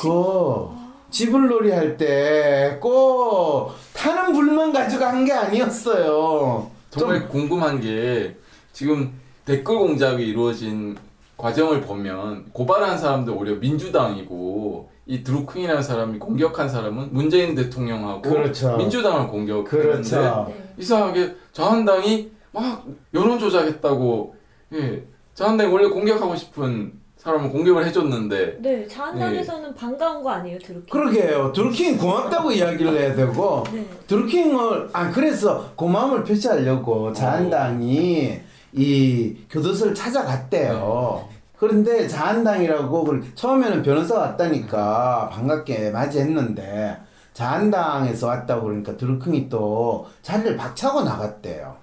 [0.00, 0.68] 그
[1.10, 6.70] 지불놀이 할 때 꼭 타는 불만 가지고 한 게 아니었어요.
[6.90, 8.36] 정말 궁금한 게
[8.72, 9.12] 지금
[9.44, 10.96] 댓글 공작이 이루어진
[11.36, 18.76] 과정을 보면 고발한 사람들 오히려 민주당이고 이 드루킹이라는 사람이 공격한 사람은 문재인 대통령하고 그렇죠.
[18.76, 20.46] 민주당을 공격했는데 그렇죠.
[20.48, 20.74] 네.
[20.78, 24.34] 이상하게 자한당이 막 여론 조작했다고
[24.74, 30.86] 예 자한당이 원래 공격하고 싶은 사람을 공격을 해줬는데 네, 자한당에서는 반가운 거 아니에요, 드루킹?
[30.88, 31.52] 그러게요.
[31.52, 33.84] 드루킹 고맙다고 이야기를 해야 되고 네.
[34.06, 38.40] 드루킹을 아 그래서 고마움을 표시하려고 자한당이
[38.72, 41.28] 이 교도소를 찾아갔대요.
[41.58, 46.98] 그런데 자한당이라고 처음에는 변호사 왔다니까 반갑게 맞이했는데
[47.32, 51.76] 자한당에서 왔다고 그러니까 드루킹이 또 자리를 박차고 나갔대요.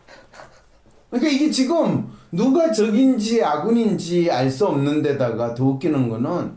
[1.15, 6.54] 그러니까 이게 지금 누가 적인지 아군인지 알 수 없는 데다가 더 웃기는 거는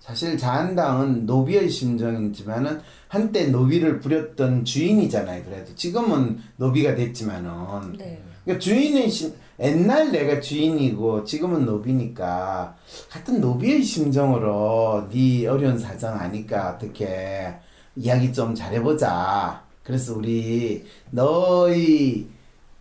[0.00, 5.44] 사실 자한당은 노비의 심정이지만은 한때 노비를 부렸던 주인이잖아요.
[5.44, 8.20] 그래도 지금은 노비가 됐지만은 네.
[8.44, 12.74] 그러니까 주인의 심 옛날 내가 주인이고 지금은 노비니까
[13.10, 17.54] 같은 노비의 심정으로 네 어려운 사정 아니까 어떻게
[17.94, 19.62] 이야기 좀 잘해보자.
[19.84, 22.26] 그래서 우리 너희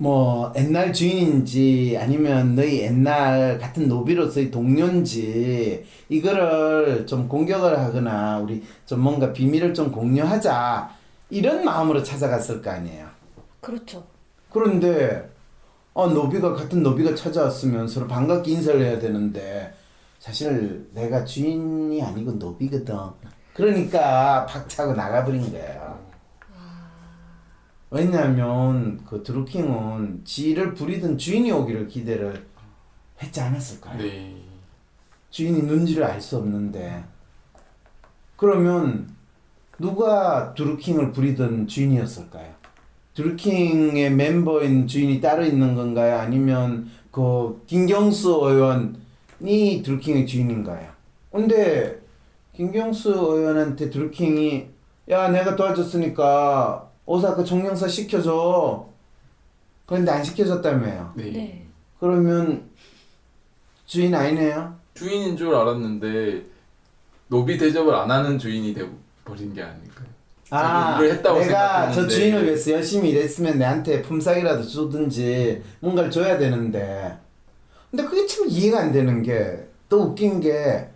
[0.01, 9.01] 뭐 옛날 주인인지 아니면 너희 옛날 같은 노비로서의 동료인지 이거를 좀 공격을 하거나 우리 좀
[9.01, 10.89] 뭔가 비밀을 좀 공유하자
[11.29, 13.05] 이런 마음으로 찾아갔을 거 아니에요.
[13.59, 14.03] 그렇죠.
[14.49, 15.29] 그런데
[15.93, 19.71] 어 노비가 같은 노비가 찾아왔으면 서로 반갑게 인사를 해야 되는데
[20.17, 22.95] 사실 내가 주인이 아니고 노비거든.
[23.53, 25.90] 그러니까 박차고 나가버린 거예요.
[27.91, 32.47] 왜냐하면 그 드루킹은 지를 부리던 주인이 오기를 기대를
[33.21, 33.97] 했지 않았을까요?
[33.97, 34.35] 네.
[35.29, 37.03] 주인이 눈지를 알 수 없는데
[38.37, 39.13] 그러면
[39.77, 42.53] 누가 드루킹을 부리던 주인이었을까요?
[43.13, 46.17] 드루킹의 멤버인 주인이 따로 있는 건가요?
[46.17, 49.01] 아니면 그 김경수 의원
[49.39, 50.89] 드루킹이 드루킹의 주인인 거예요.
[51.31, 51.99] 근데
[52.53, 54.67] 김경수 의원한테 드루킹이
[55.09, 58.87] 야 내가 도와줬으니까 오사카 총영사 시켜줘.
[59.85, 61.13] 그런데 안 시켜줬다며요.
[61.15, 61.23] 네.
[61.31, 61.65] 네.
[61.99, 62.69] 그러면
[63.85, 64.75] 주인 아니네요.
[64.93, 66.45] 주인인 줄 알았는데
[67.27, 68.87] 노비 대접을 안 하는 주인이 돼
[69.25, 70.07] 버린 게 아닐까요?
[70.51, 72.09] 아, 내가 저 생각했는데.
[72.13, 77.17] 주인을 위해서 열심히 일했으면 내한테 품삯이라도 주든지 뭔가를 줘야 되는데.
[77.89, 80.87] 근데 그게 참 이해가 안 되는 게 또 웃긴 게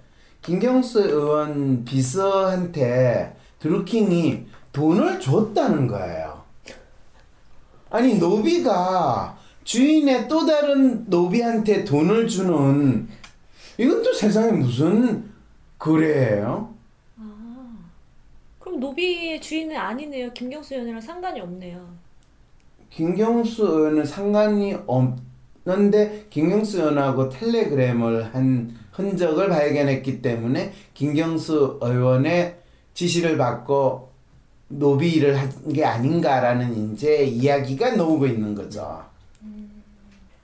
[0.42, 6.44] 김경수 의원 비서한테 드루킹이 돈을 줬다는 거예요.
[7.90, 13.08] 아니 노비가 주인의 또 다른 노비한테 돈을 주는
[13.78, 15.32] 이건 또 세상에 무슨
[15.80, 16.74] 거래예요?
[17.18, 17.78] 아.
[18.60, 20.34] 그럼 노비의 주인은 아니네요.
[20.34, 21.88] 김경수 의원이랑 상관이 없네요.
[22.90, 32.58] 김경수 의원은 상관이 없는데 김경수 의원하고 텔레그램을 한 흔적을 발견했기 때문에 김경수 의원의
[32.94, 34.15] 지시를 받고
[34.68, 39.04] 노비 일을 한게 아닌가라는 이제 이야기가 나오고 있는 거죠.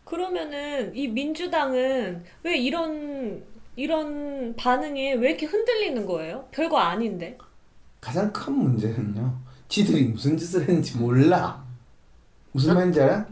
[0.06, 3.44] 그러면은 이 민주당은 왜 이런
[3.76, 6.46] 이런 반응에 왜 이렇게 흔들리는 거예요?
[6.52, 7.38] 별거 아닌데.
[8.02, 9.34] 가장 큰 문제는요.
[9.70, 11.64] 지들이 무슨 짓을 했는지 몰라.
[12.52, 13.26] 무슨 말인지 알아?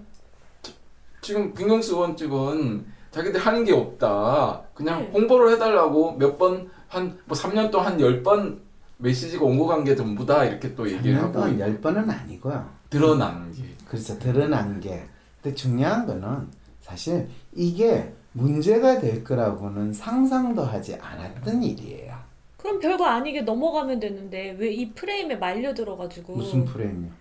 [1.22, 4.62] 지금 김경수 의원 측은 자기들 하는 게 없다.
[4.74, 5.10] 그냥 네.
[5.12, 8.58] 홍보를 해달라고 몇 번 한 뭐 3년 동안 한 10번
[9.00, 12.10] 메시지가 온 거 간 게 전부 다 이렇게 또 얘기를 3년 하고 동안 열 번은
[12.10, 12.70] 아니고요.
[12.90, 15.04] 드러나는 게 그래서 드러난 게.
[15.42, 16.48] 근데 중요한 거는
[16.82, 22.14] 사실 이게 문제가 될 거라고는 상상도 하지 않았던 일이에요.
[22.58, 27.12] 그럼 별거 아니게 넘어가면 되는데 왜 이 프레임에 말려 들어가지고 무슨 프레임이요?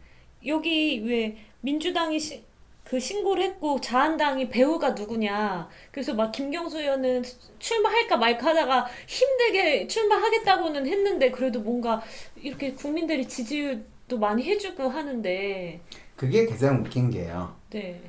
[0.46, 2.42] 여기 왜 민주당이 시,
[2.88, 7.22] 그 신고를 했고 자한당이 배우가 누구냐 그래서 막 김경수 의원은
[7.58, 12.00] 출마할까 말까 하다가 힘들게 출마하겠다고는 했는데 그래도 뭔가
[12.36, 15.80] 이렇게 국민들이 지지도 많이 해주고 하는데
[16.16, 17.54] 그게 가장 웃긴 게요.
[17.68, 18.00] 네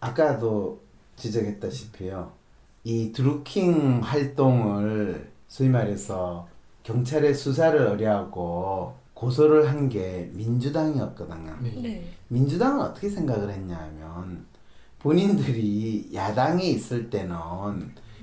[0.00, 0.80] 아까도
[1.16, 2.32] 지적했다시피요.
[2.84, 6.48] 이 드루킹 활동을 소위 말해서
[6.84, 8.94] 경찰의 수사를 의뢰하고
[9.26, 11.56] 고소를 한 게 민주당이었거든요.
[11.62, 11.70] 네.
[11.80, 12.04] 네.
[12.28, 14.44] 민주당은 어떻게 생각을 했냐면
[14.98, 17.36] 본인들이 야당에 있을 때는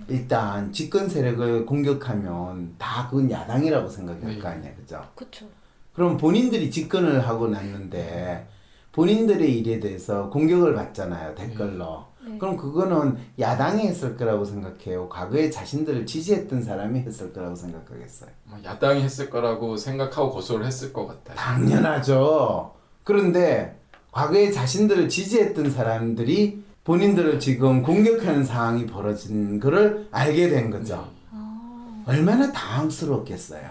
[0.10, 4.40] 일단 집권 세력을 공격하면 다 그건 야당이라고 생각할 네.
[4.40, 5.02] 거 아니야, 그죠?
[5.16, 5.46] 그쵸
[5.94, 8.48] 그럼 본인들이 집권을 하고 났는데
[8.92, 12.38] 본인들의 일에 대해서 공격을 받잖아요 댓글로 네.
[12.38, 19.02] 그럼 그거는 야당이 했을 거라고 생각해요 과거에 자신들을 지지했던 사람이 했을 거라고 생각하겠어요 뭐 야당이
[19.02, 21.36] 했을 거라고 생각하고 고소를 했을 것 같아요.
[21.38, 23.80] 당연하죠 그런데
[24.12, 32.52] 과거에 자신들을 지지했던 사람들이 본인들을 지금 공격하는 상황이 벌어진 거를 알게 된 거죠 아, 얼마나
[32.52, 33.70] 당황스럽겠어요.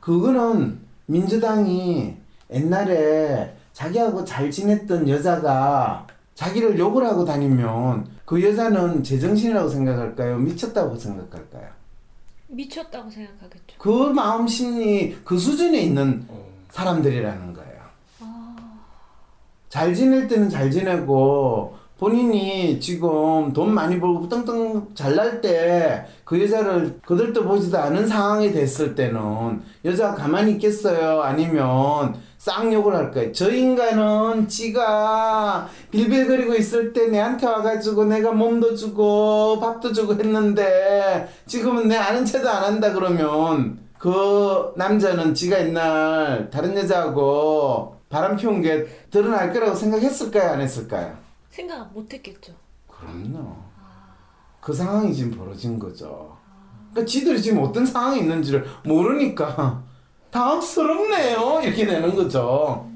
[0.00, 2.16] 그거는 민주당이
[2.52, 6.06] 옛날에 자기하고 잘 지냈던 여자가
[6.38, 10.38] 자기를 욕을 하고 다니면 그 여자는 제정신이라고 생각할까요?
[10.38, 11.66] 미쳤다고 생각할까요?
[12.46, 17.80] 미쳤다고 생각하겠죠 그 마음 심리 그 수준에 있는 어, 사람들이라는 거예요.
[18.20, 18.56] 아,
[19.68, 27.00] 잘 지낼 때는 잘 지내고 본인이 지금 돈 많이 벌고 떵떵 잘날 때 그 여자를
[27.06, 31.22] 거들떠 보지도 않은 상황이 됐을 때는 여자가 가만히 있겠어요?
[31.22, 33.32] 아니면 쌍욕을 할 거예요.
[33.32, 41.88] 저 인간은 지가 빌빌거리고 있을 때 내한테 와가지고 내가 몸도 주고 밥도 주고 했는데 지금은
[41.88, 48.86] 내 아는 체도 안 한다 그러면 그 남자는 지가 옛날 다른 여자하고 바람 피운 게
[49.10, 50.52] 드러날 거라고 생각했을까요?
[50.52, 51.18] 안 했을까요?
[51.50, 52.52] 생각 못 했겠죠
[52.86, 53.56] 그럼요.
[54.60, 56.36] 그 상황이 지금 벌어진 거죠.
[56.90, 59.82] 그러니까 지들이 지금 어떤 상황이 있는지를 모르니까
[60.30, 61.60] 당황스럽네요.
[61.64, 62.88] 이렇게 되는 거죠.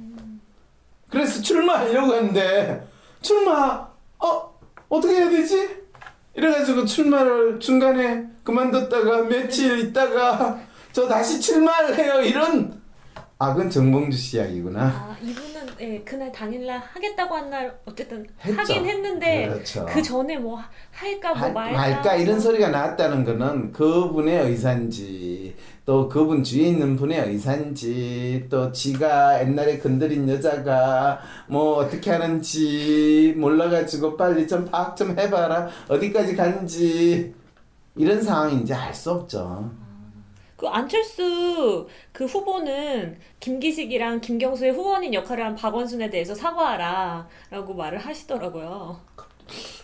[1.09, 2.87] 그래서 출마하려고 했는데
[3.21, 3.87] 출마
[4.19, 4.53] 어
[4.89, 5.83] 어떻게 해야 되지?
[6.35, 10.61] 이래가지고 출마를 중간에 그만뒀다가 며칠 있다가
[10.93, 12.21] 저 다시 출마를 해요.
[12.23, 12.81] 이런
[13.39, 14.85] 아 그건 정봉주 씨 이야기구나.
[14.87, 18.59] 아 이분은 예, 그날 당일날 하겠다고 한 날 어쨌든 했죠.
[18.61, 19.85] 하긴 했는데 그렇죠.
[19.91, 25.55] 그 전에 뭐 하- 할까 뭐 할- 말까 말까 이런 소리가 나왔다는 거는 그분의 의사인지
[25.85, 34.17] 또 그분 주위에 있는 분의 의사인지 또 지가 옛날에 건드린 여자가 뭐 어떻게 하는지 몰라가지고
[34.17, 37.35] 빨리 좀 파악 좀 해봐라 어디까지 간지
[37.97, 39.71] 이런 상황인지 알 수 없죠.
[40.57, 49.01] 그 안철수 그 후보는 김기식이랑 김경수의 후원인 역할을 한 박원순에 대해서 사과하라라고 말을 하시더라고요.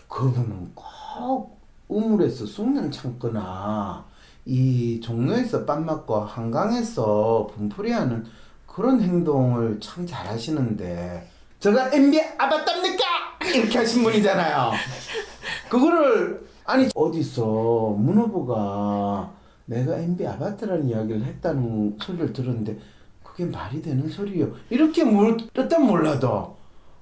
[0.07, 1.59] 그분은 꼭
[1.89, 4.07] 우물에서 숙련 참거나
[4.45, 8.25] 이 종로에서 빰 맞고 한강에서 분풀이하는
[8.65, 13.03] 그런 행동을 참 잘하시는데 제가 MB 아바답니까
[13.53, 14.71] 이렇게 하신 분이잖아요.
[15.69, 19.31] 그거를 아니 어디서 문 후보가
[19.65, 22.77] 내가 MB 아바타라는 이야기를 했다는 소리를 들었는데
[23.23, 24.51] 그게 말이 되는 소리요.
[24.69, 26.57] 이렇게 물었단 몰라도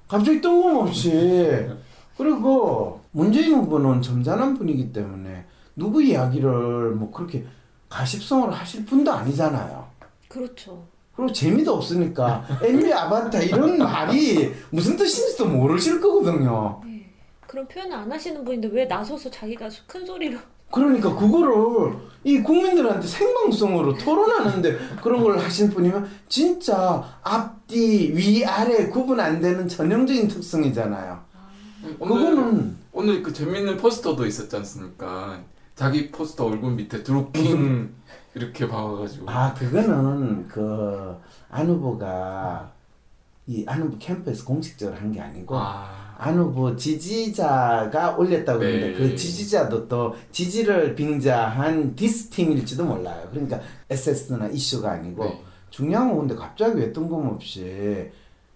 [0.06, 1.68] 갑자기 뜬금없이
[2.16, 5.17] 그리고 문재인 후보는 점잖은 분이기 때문에
[5.78, 7.46] 누구 이야기를 뭐 그렇게
[7.88, 9.86] 가십성으로 하실 분도 아니잖아요.
[10.28, 10.84] 그렇죠.
[11.14, 16.80] 그리고 재미도 없으니까 MB 아바타 이런 말이 무슨 뜻인지도 모르실 거거든요.
[16.84, 17.10] 네.
[17.46, 20.38] 그런 표현을 안 하시는 분인데 왜 나서서 자기가 큰 소리로
[20.70, 29.18] 그러니까 그거를 이 국민들한테 생방송으로 토론하는데 그런 걸 하신 분이면 진짜 앞뒤 위 아래 구분
[29.18, 31.20] 안 되는 전형적인 특성이잖아요.
[32.00, 35.40] 오늘 그거는 오늘 그 재밌는 포스터도 있었지 않습니까?
[35.78, 37.94] 자기 포스터 얼굴 밑에 드루킹
[38.34, 41.16] 이렇게 박아가지고 아 그거는 그
[41.50, 42.72] 안 후보가
[43.46, 48.66] 이 안 후보 캠프에서 공식적으로 한 게 아니고 아, 안 후보 지지자가 올렸다고 네.
[48.74, 53.26] 했는데 그 지지자도 또 지지를 빙자한 디스팀일지도 몰라요.
[53.30, 55.42] 그러니까 SS나 이슈가 아니고 네.
[55.70, 58.10] 중요한 건 근데 갑자기 왜 뜬금없이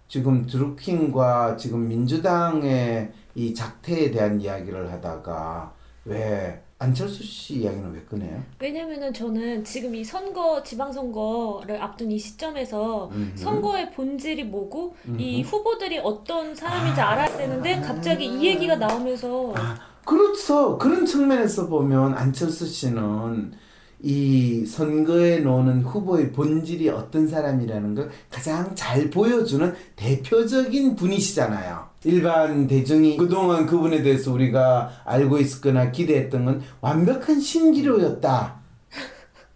[0.07, 5.73] 지금 드루킹과 지금 민주당의 이 작태에 대한 이야기를 하다가
[6.05, 8.43] 왜 안철수 씨 이야기는 왜 꺼내요?
[8.59, 13.37] 왜냐면은 저는 지금 이 선거 지방선거를 앞둔 이 시점에서 음흠.
[13.37, 15.47] 선거의 본질이 뭐고 이 음흠.
[15.47, 20.77] 후보들이 어떤 사람인지 알아야 되는데 갑자기 이 얘기가 나오면서 아, 그렇죠.
[20.77, 23.53] 그런 측면에서 보면 안철수 씨는
[24.01, 31.92] 이 선거에 놓는 후보의 본질이 어떤 사람이라는 걸 가장 잘 보여주는 대표적인 분이시잖아요.
[32.05, 38.61] 일반 대중이 그동안 그분에 대해서 우리가 알고 있었거나 기대했던 건 완벽한 신기루였다.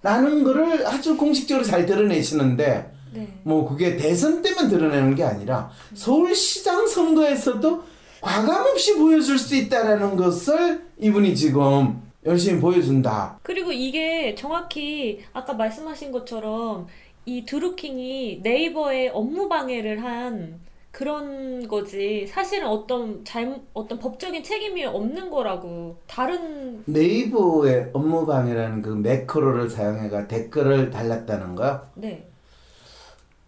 [0.01, 3.27] 라는 거를 아주 공식적으로 잘 드러내시는데 네.
[3.43, 7.83] 뭐 그게 대선 때만 드러내는 게 아니라 서울시장 선거에서도
[8.21, 13.39] 과감없이 보여줄 수 있다라는 것을 이분이 지금 열심히 보여준다.
[13.43, 16.87] 그리고 이게 정확히 아까 말씀하신 것처럼
[17.25, 20.59] 이 드루킹이 네이버에 업무 방해를 한
[20.97, 28.89] 그런 거지 사실은 어떤 잘 어떤 법적인 책임이 없는 거라고 다른 네이버의 업무 방해라는 그
[28.89, 31.87] 매크로를 사용해가 댓글을 달랐다는 거요.
[31.93, 32.17] 네그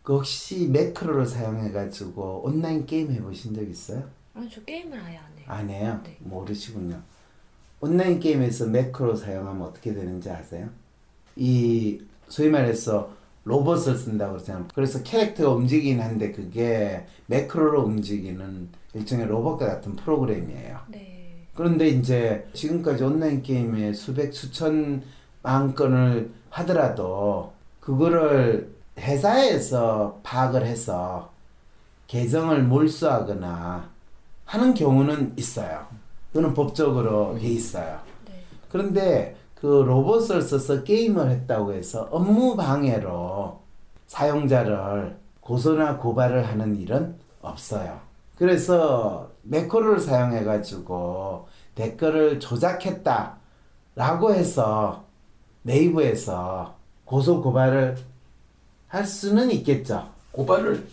[0.10, 4.04] 혹시 매크로를 사용해가지고 온라인 게임 해보신 적 있어요?
[4.36, 5.46] 아니 저 게임을 아예 안 해요.
[5.48, 6.02] 안 해요?
[6.04, 6.18] 네.
[6.20, 7.02] 모르시군요.
[7.82, 10.70] 온라인 게임에서 매크로 사용하면 어떻게 되는지 아세요?
[11.36, 13.12] 이 소위 말해서
[13.50, 14.68] 로봇을 쓴다고 그러잖아요.
[14.76, 20.80] 그래서 캐릭터가 움직이긴 한데 그게 매크로로 움직이는 일종의 로봇과 같은 프로그램이에요.
[20.88, 21.48] 네.
[21.56, 25.02] 그런데 이제 지금까지 온라인 게임에 수백 수천
[25.42, 31.32] 만 건을 하더라도 그거를 회사에서 파악을 해서
[32.08, 33.90] 계정을 몰수하거나
[34.46, 35.88] 하는 경우는 있어요.
[36.32, 38.00] 그거는 법적으로 돼 있어요.
[38.28, 38.44] 네.
[38.70, 43.60] 그런데 그 로봇을 써서 게임을 했다고 해서 업무 방해로
[44.08, 48.00] 사용자를 고소나 고발을 하는 일은 없어요.
[48.38, 53.36] 그래서 매크로를 사용해 가지고 댓글을 조작했다
[53.95, 55.04] 라고 해서
[55.63, 57.98] 네이버에서 고소 고발을
[58.88, 60.08] 할 수는 있겠죠.
[60.32, 60.88] 고발을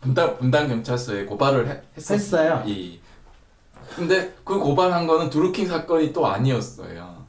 [0.00, 2.56] 분당 분당 경찰서에 고발을 해- 했었어요.
[2.56, 2.64] 했어요?
[2.68, 2.98] 예.
[3.94, 7.21] 근데 그 고발한 거는 드루킹 사건이 또 아니었어요.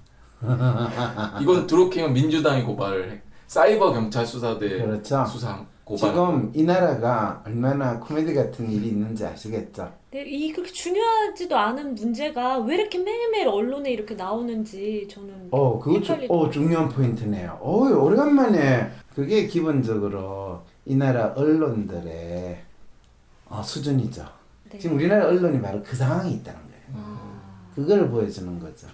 [1.41, 3.21] 이건 드루킹은 민주당이 고발을 해.
[3.47, 5.25] 사이버 경찰 수사대 그렇죠.
[5.25, 6.09] 수상 고발.
[6.11, 9.91] 지금 이 나라가 얼마나 코미디 같은 일이 있는지 아시겠죠?
[10.11, 16.01] 네, 이 그렇게 중요하지도 않은 문제가 왜 이렇게 매일매일 언론에 이렇게 나오는지 저는 어, 그거
[16.01, 16.25] 좀.
[16.29, 17.57] 어, 중요한 포인트네요.
[17.61, 22.57] 어, 오래간만에 그게 기본적으로 이 나라 언론들의
[23.49, 24.25] 어, 수준이죠.
[24.71, 24.79] 네.
[24.79, 26.83] 지금 우리나라 언론이 바로 그 상황에 있다는 거예요.
[26.95, 27.41] 아,
[27.75, 28.87] 그걸 보여주는 거죠.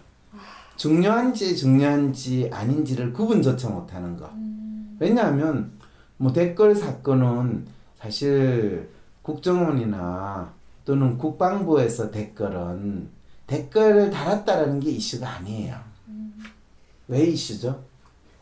[0.79, 4.29] 중요한지 중요한지 아닌지를 구분조차 못하는 거.
[4.29, 5.71] 음, 왜냐하면
[6.15, 7.67] 뭐 댓글 사건은
[7.99, 8.89] 사실
[9.21, 10.53] 국정원이나
[10.85, 13.09] 또는 국방부에서 댓글은
[13.45, 15.75] 댓글을 달았다라는 게 이슈가 아니에요.
[17.09, 17.83] 왜 이슈죠?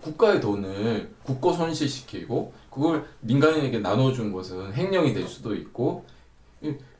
[0.01, 6.05] 국가의 돈을 국고 손실시키고 그걸 민간인에게 나눠준 것은 횡령이 될 수도 있고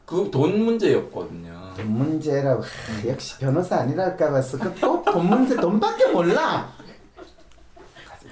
[0.08, 1.74] 그 돈 문제였거든요.
[1.76, 6.72] 돈 문제라고 하, 역시 변호사 아니랄까 봐서 그또돈 문제 돈밖에 몰라.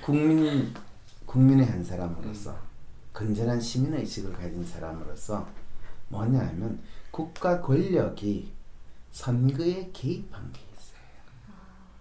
[0.02, 0.74] 국민
[1.26, 2.56] 국민의 한 사람으로서
[3.12, 5.46] 건전한 시민 의식을 가진 사람으로서
[6.08, 6.80] 뭐냐면
[7.12, 8.54] 국가 권력이
[9.12, 11.02] 선거에 개입한 게 있어요.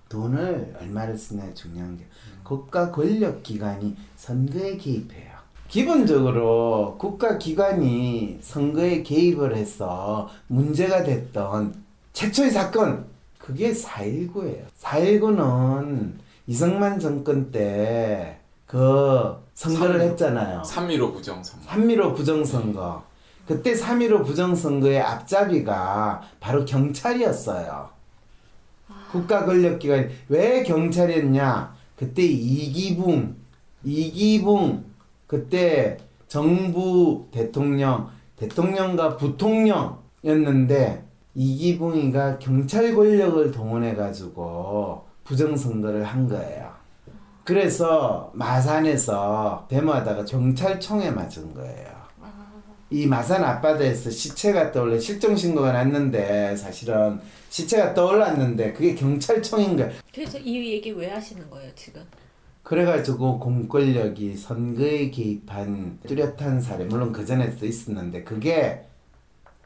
[0.08, 2.06] 돈을 얼마를 쓰냐 중요한 게
[2.44, 5.34] 국가 권력 기관이 선거에 개입해요.
[5.68, 11.74] 기본적으로 국가 기관이 선거에 개입을 해서 문제가 됐던
[12.12, 13.06] 최초의 사건
[13.38, 14.64] 그게 4.19예요.
[14.80, 16.12] 4.19는
[16.46, 20.10] 이승만 정권 때 그 선거를 3.15.
[20.10, 20.62] 했잖아요.
[20.62, 21.66] 3.15 부정선거.
[21.70, 23.04] 3.15 부정선거.
[23.46, 27.88] 그때 3.15 부정선거의 앞잡이가 바로 경찰이었어요.
[29.12, 31.74] 국가 권력기관 왜 경찰이었냐?
[31.94, 33.36] 그때 이기붕,
[33.84, 34.84] 이기붕
[35.26, 35.96] 그때
[36.28, 41.04] 정부 대통령, 대통령과 부통령이었는데
[41.34, 46.72] 이기붕이가 경찰 권력을 동원해 가지고 부정선거를 한 거예요.
[47.44, 52.04] 그래서 마산에서 데모하다가 경찰총에 맞은 거예요.
[52.90, 57.18] 이 마산 앞바다에서 시체가 떠올라 실종 신고가 났는데 사실은
[57.48, 59.90] 시체가 떠올랐는데 그게 경찰총인 거야.
[60.12, 62.02] 그래서 이 얘기 왜 하시는 거예요 지금?
[62.64, 68.84] 그래가지고 공권력이 선거에 개입한 뚜렷한 사례 물론 그 전에도 있었는데 그게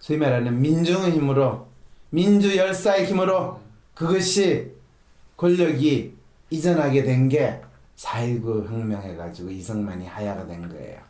[0.01, 1.67] 소위 말하는 민중의 힘으로
[2.11, 3.61] 민주 열사의 힘으로
[3.95, 4.73] 그것이
[5.37, 6.15] 권력이
[6.51, 7.61] 이전하게 된 게
[7.97, 11.01] 4.19 혁명해가지고 이승만이 하야가 된 거예요.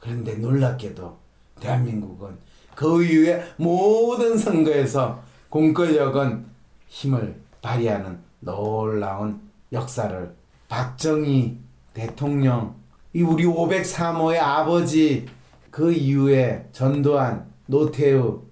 [0.00, 1.16] 그런데 놀랍게도
[1.60, 2.36] 대한민국은
[2.74, 6.44] 그 이후에 모든 선거에서 공권력은
[6.88, 9.40] 힘을 발휘하는 놀라운
[9.72, 10.34] 역사를
[10.68, 11.58] 박정희
[11.94, 12.74] 대통령
[13.12, 15.26] 이 우리 503호의 아버지
[15.70, 18.42] 그 이후에 전두환 노태우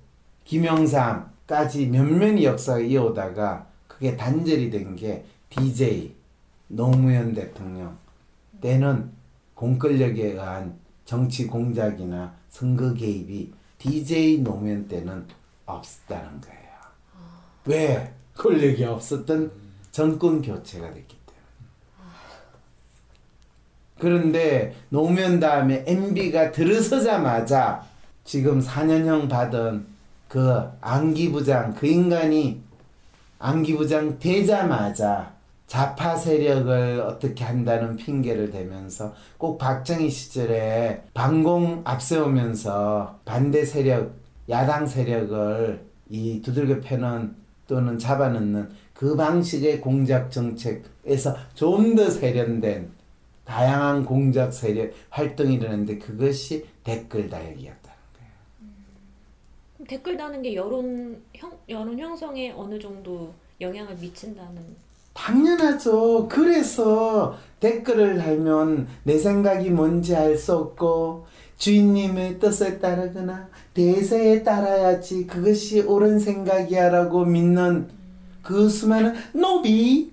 [0.45, 6.15] 김영삼까지 몇몇이 역사가 이어오다가 그게 단절이 된 게 DJ
[6.69, 7.97] 노무현 대통령
[8.61, 9.11] 때는
[9.55, 15.27] 공권력에 의한 정치 공작이나 선거 개입이 DJ 노무현 때는
[15.67, 16.65] 없었다는 거예요.
[17.67, 18.15] 왜?
[18.37, 19.53] 권력이 없었던
[19.93, 21.24] 정권 교체가 됐기 때문에.
[23.99, 27.85] 그런데 노무현 다음에 MB가 들어서자마자
[28.25, 29.87] 지금 4년형 받은
[30.29, 32.61] 그 안기부장 그 인간이
[33.39, 35.35] 안기부장 되자마자
[35.67, 44.13] 좌파 세력을 어떻게 한다는 핑계를 대면서 꼭 박정희 시절에 반공 앞세우면서 반대 세력,
[44.49, 47.35] 야당 세력을 이 두들겨 패는
[47.67, 52.91] 또는 잡아넣는 그 방식의 공작 정책에서 좀 더 세련된
[53.45, 58.33] 다양한 공작 세력 활동이 일어났는데 그것이 댓글 달기였다는 거예요.
[59.75, 64.63] 그럼 댓글 다는 게 여론 형 여론 형성에 어느 정도 영향을 미친다는
[65.13, 66.27] 당연하죠.
[66.29, 71.27] 그래서 댓글을 달면 내 생각이 뭔지 알 수 없고
[71.57, 77.89] 주인님의 뜻에 따르거나 대세에 따라야지 그것이 옳은 생각이야라고 믿는
[78.43, 80.13] 그 수많은 노비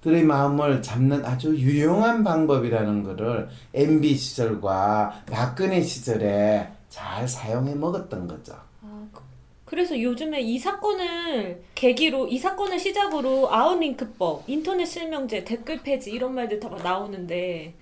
[0.00, 8.54] 들의 마음을 잡는 아주 유용한 방법이라는 것을 MB 시절과 박근혜 시절에 잘 사용해 먹었던 거죠.
[8.82, 9.20] 아, 그-
[9.66, 16.58] 그래서 요즘에 이 사건을 계기로 이 사건을 시작으로 아웃링크법, 인터넷 실명제, 댓글 폐지 이런 말들
[16.58, 17.74] 다막 나오는데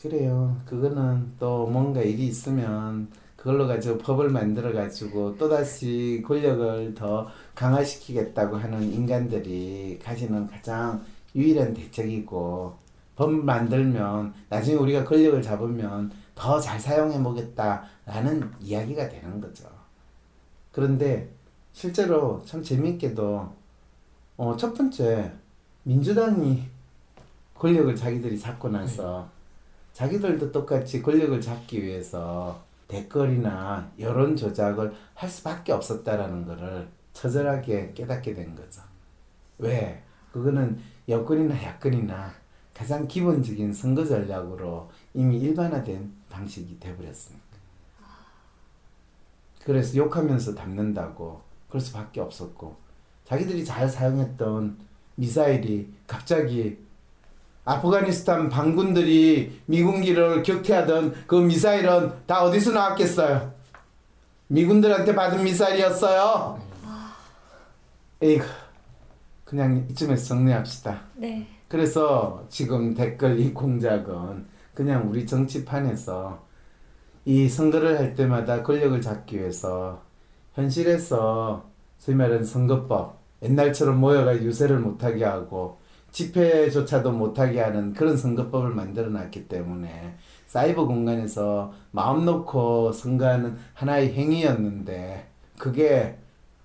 [0.00, 0.56] 그래요.
[0.66, 8.56] 그거는 또 뭔가 일이 있으면 그걸로 가지고 법을 만들어 가지고 또 다시 권력을 더 강화시키겠다고
[8.56, 12.76] 하는 인간들이 가지는 가장 유일한 대책이고
[13.16, 19.64] 법 만들면 나중에 우리가 권력을 잡으면 더 잘 사용해 보겠다라는 이야기가 되는 거죠.
[20.72, 21.28] 그런데
[21.72, 23.52] 실제로 참 재미있게도
[24.36, 25.32] 어, 첫 번째
[25.84, 26.64] 민주당이
[27.54, 29.28] 권력을 자기들이 잡고 나서
[29.92, 38.54] 자기들도 똑같이 권력을 잡기 위해서 댓글이나 여론 조작을 할 수밖에 없었다라는 것을 처절하게 깨닫게 된
[38.54, 38.82] 거죠.
[39.58, 40.02] 왜?
[40.32, 42.32] 그거는 여권이나 야권이나
[42.74, 47.44] 가장 기본적인 선거 전략으로 이미 일반화된 방식이 돼버렸으니까.
[49.64, 52.76] 그래서 욕하면서 담는다고 그럴 수밖에 없었고
[53.24, 54.76] 자기들이 잘 사용했던
[55.14, 56.78] 미사일이 갑자기
[57.64, 63.54] 아프가니스탄 반군들이 미군기를 격퇴하던 그 미사일은 다 어디서 나왔겠어요?
[64.48, 66.73] 미군들한테 받은 미사일이었어요.
[68.24, 68.46] 에이구,
[69.44, 70.98] 그냥 이쯤에서 정리합시다.
[71.16, 71.46] 네.
[71.68, 76.42] 그래서 지금 댓글 이 공작은 그냥 우리 정치판에서
[77.26, 80.00] 이 선거를 할 때마다 권력을 잡기 위해서
[80.54, 81.68] 현실에서
[81.98, 85.78] 소위 말하는 선거법 옛날처럼 모여가 유세를 못하게 하고
[86.10, 90.16] 집회조차도 못하게 하는 그런 선거법을 만들어 놨기 때문에
[90.46, 96.16] 사이버 공간에서 마음 놓고 선거하는 하나의 행위였는데 그게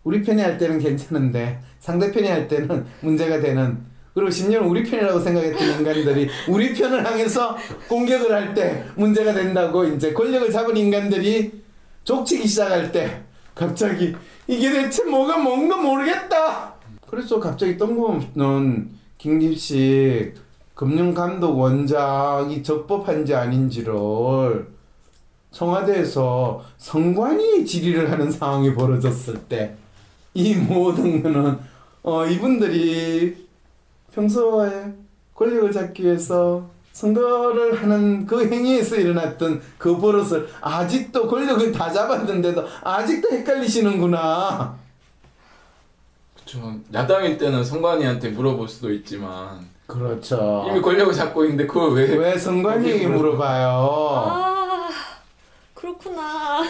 [0.04, 3.78] 우리 편이 할 때는 괜찮은데 상대편이 할 때는 문제가 되는
[4.14, 7.56] 그리고 심지어는 우리 편이라고 생각했던 인간들이 우리 편을 향해서
[7.88, 11.62] 공격을 할 때 문제가 된다고 이제 권력을 잡은 인간들이
[12.04, 13.22] 족치기 시작할 때
[13.54, 14.16] 갑자기
[14.47, 16.74] 이게 대체 뭐가 뭔가 모르겠다.
[17.08, 20.34] 그래서 갑자기 뜬금없는 김기식
[20.74, 24.68] 금융감독 원장이 적법한지 아닌지를
[25.52, 29.76] 청와대에서 선관위 질의를 하는 상황이 벌어졌을 때
[30.34, 31.58] 이 모든 거는
[32.04, 33.48] 어 이분들이
[34.14, 34.94] 평소에
[35.36, 43.30] 권력을 잡기 위해서 선거를 하는 그 행위에서 일어났던 그 버릇을 아직도 권력을 다 잡았는데도 아직도
[43.32, 44.76] 헷갈리시는구나.
[46.36, 46.76] 그렇죠.
[46.94, 50.66] 야당일 때는 선관위한테 물어볼 수도 있지만 그렇죠.
[50.70, 53.70] 이미 권력을 잡고 있는데 그걸 왜 왜 선관위에게 물어봐요?
[54.28, 54.90] 아
[55.74, 56.64] 그렇구나.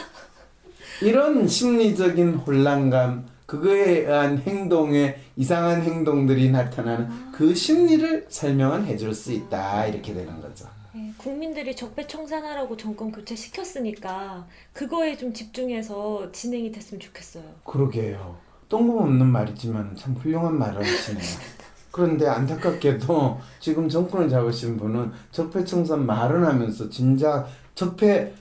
[1.02, 9.88] 이런 심리적인 혼란감, 그거에 의한 행동에 이상한 행동들이 나타나는 그 심리를 설명은 해줄 수 있다
[9.88, 10.68] 이렇게 되는 거죠.
[10.94, 17.44] 네, 국민들이 적폐청산하라고 정권 교체 시켰으니까 그거에 좀 집중해서 진행이 됐으면 좋겠어요.
[17.64, 18.38] 그러게요.
[18.70, 21.24] 뜬금없는 말이지만 참 훌륭한 말을 하시네요.
[21.90, 28.32] 그런데 안타깝게도 지금 정권을 잡으신 분은 적폐청산 말은 하면서 진작 적폐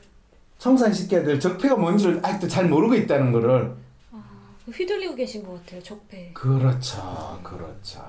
[0.59, 3.88] 청산시켜야 될 적폐가 뭔지를 아직도 잘 모르고 있다는 거를
[4.73, 6.31] 휘둘리고 계신 것 같아요, 적폐.
[6.35, 8.01] 그렇죠, 그렇죠.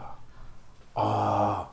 [0.96, 1.68] 아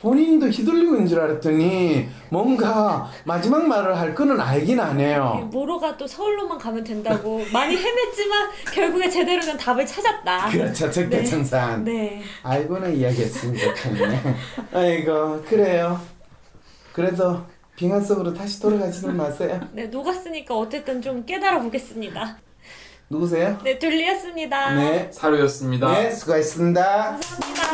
[0.00, 5.48] 본인도 휘둘리고 있는 줄 알았더니 뭔가 마지막 말을 할 거는 알긴 하네요.
[5.52, 10.50] 모로가 또 서울로만 가면 된다고 많이 헤맸지만 결국에 제대로 된 답을 찾았다.
[10.50, 11.84] 그렇죠, 적폐청산.
[11.84, 12.22] 네.
[12.42, 14.34] 알고는 이야기했으면 좋겠네.
[14.72, 16.00] 아이고 그래요.
[16.92, 17.42] 그래도
[17.76, 19.60] 빙하 속으로 다시 돌아가지는 마세요.
[19.72, 22.38] 네, 녹았으니까 어쨌든 좀 깨달아 보겠습니다.
[23.10, 23.58] 누구세요?
[23.62, 24.74] 네, 둘리였습니다.
[24.74, 25.10] 네.
[25.12, 25.92] 사료였습니다.
[25.92, 26.82] 네, 수고하셨습니다.
[27.20, 27.64] 감사합니다.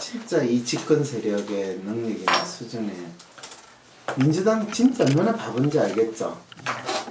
[0.00, 2.92] 진짜 이 집권 세력의 능력이나 수준에
[4.16, 6.36] 민주당 진짜 얼마나 바본지 알겠죠?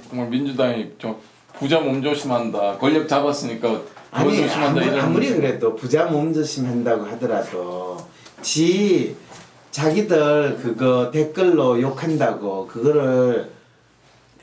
[0.08, 1.16] 정말 민주당이 저
[1.58, 2.78] 부자 몸조심한다.
[2.78, 8.04] 권력 잡았으니까 아니 몸조심한다 아무리, 이런 아무리 그래도 부자 몸조심 한다고 하더라도
[8.42, 9.16] 지
[9.76, 13.50] 자기들 그거 댓글로 욕한다고 그거를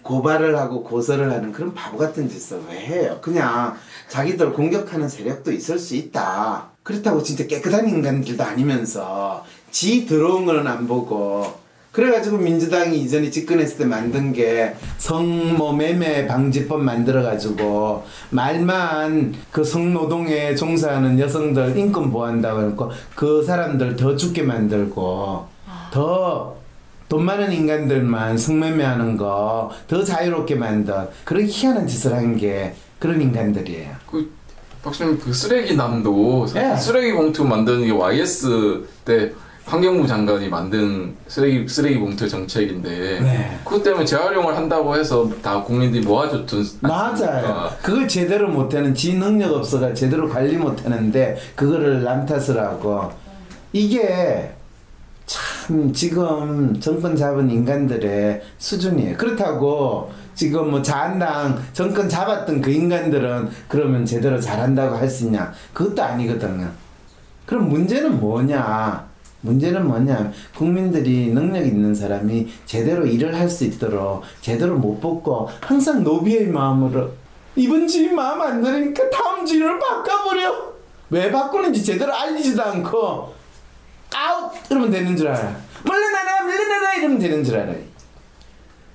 [0.03, 3.17] 고발을 하고 고소를 하는 그런 바보 같은 짓을 왜 해요?
[3.19, 3.75] 그냥
[4.09, 6.69] 자기들 공격하는 세력도 있을 수 있다.
[6.84, 11.62] 그렇다고 진짜 깨끗한 인간들도 아니면서 지 들어온 거는 안 보고
[11.93, 21.19] 그래가지고 민주당이 이전에 집권했을 때 만든 게 성모 매매 방지법 만들어가지고 말만 그 성노동에 종사하는
[21.19, 25.45] 여성들 인권 보호한다고 해놓고 그 사람들 더 죽게 만들고
[25.91, 26.53] 더
[27.09, 33.91] 돈 많은 인간들만 성매매하는 거 더 자유롭게 만든 그런 희한한 짓을 한 게 그런 인간들이에요.
[34.09, 34.33] 그
[34.81, 36.75] 박수님 그 쓰레기 남도 예.
[36.75, 39.31] 쓰레기 봉투 만드는 게 YS 때
[39.66, 43.59] 환경부 장관이 만든 쓰레기 쓰레기 봉투 정책인데 네.
[43.64, 47.72] 그것 때문에 재활용을 한다고 해서 다 국민들이 모아줬던 맞아요.
[47.82, 53.11] 그걸 제대로 못하는 지 능력 없어가 제대로 관리 못하는데 그거를 남 탓을 하고
[53.72, 54.51] 이게
[55.26, 59.18] 참 지금 정권 잡은 인간들의 수준이에요.
[59.18, 65.53] 그렇다고 지금 뭐 자한당 정권 잡았던 그 인간들은 그러면 제대로 잘한다고 할 수 있냐?
[65.74, 66.70] 그것도 아니거든요.
[67.45, 69.12] 그럼 문제는 뭐냐?
[69.47, 70.31] 문제는 뭐냐?
[70.55, 77.11] 국민들이 능력 있는 사람이 제대로 일을 할 수 있도록 제대로 못 뽑고 항상 노비의 마음으로
[77.55, 80.73] 이번 주인 마음 안 들으니까 다음 주인을 바꿔버려.
[81.11, 83.33] 왜 바꾸는지 제대로 알리지도 않고
[84.15, 85.55] 아웃 이러면 되는 줄 알아.
[85.83, 87.73] 물러나라 물러나라 이러면 되는 줄 알아.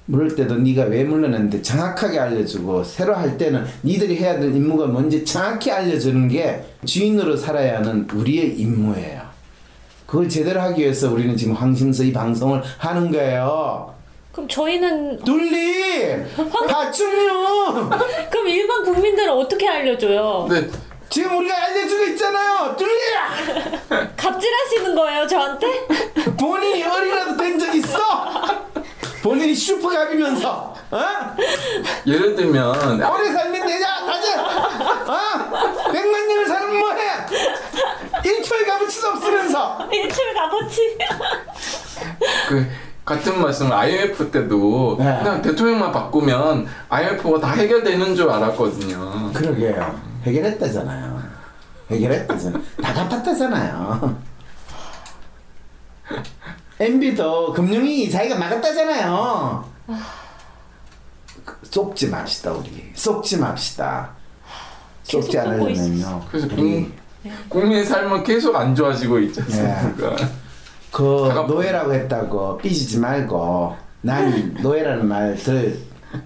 [0.06, 5.24] 물을 때도 네가 왜 물러났는데 정확하게 알려주고 새로 할 때는 니들이 해야 될 임무가 뭔지
[5.24, 9.27] 정확히 알려주는 게 주인으로 살아야 하는 우리의 임무예요.
[10.08, 13.94] 그걸 제대로 하기 위해서 우리는 지금 황심서 이 방송을 하는 거예요.
[14.32, 16.24] 그럼 저희는 둘리
[16.66, 17.90] 파충류
[18.30, 20.46] 그럼 일반 국민들은 어떻게 알려줘요?
[20.48, 20.70] 근데
[21.10, 22.74] 지금 우리가 알려주고 있잖아요.
[22.78, 22.90] 둘리
[24.16, 25.66] 갑질하시는 거예요, 저한테?
[26.40, 27.98] 본인이 어리라도 된 적 있어?
[29.22, 31.00] 본인이 슈퍼 갑이면서 어?
[32.06, 35.92] 예를 들면 오래 살면 되자 가자 어?
[35.92, 37.26] 백만 년을 살면 뭐해
[38.24, 40.98] 1초의 값어치도 없으면서 일출 값어치.
[42.48, 42.66] 그
[43.04, 45.18] 같은 말씀을 IMF 때도 네.
[45.22, 49.32] 그냥 대통령만 바꾸면 IMF가 다 해결되는 줄 알았거든요.
[49.32, 51.22] 그러게요 해결했다잖아요
[51.90, 54.18] 해결했다잖아요 다 갚았다잖아요
[56.80, 59.64] MB도 금융위 자기가 막았다잖아요
[61.62, 62.90] 속지 맙시다 우리.
[62.94, 64.10] 속지 맙시다.
[65.02, 66.24] 속고 않으려면요.
[66.30, 66.92] 그래서 우리 국민,
[67.48, 69.70] 국민의 삶은 계속 안 좋아지고 있지 네.
[69.72, 70.16] 않습니까?
[70.92, 75.78] 그 다가쁘- 노예라고 했다고 삐지지 말고 난 노예라는 말들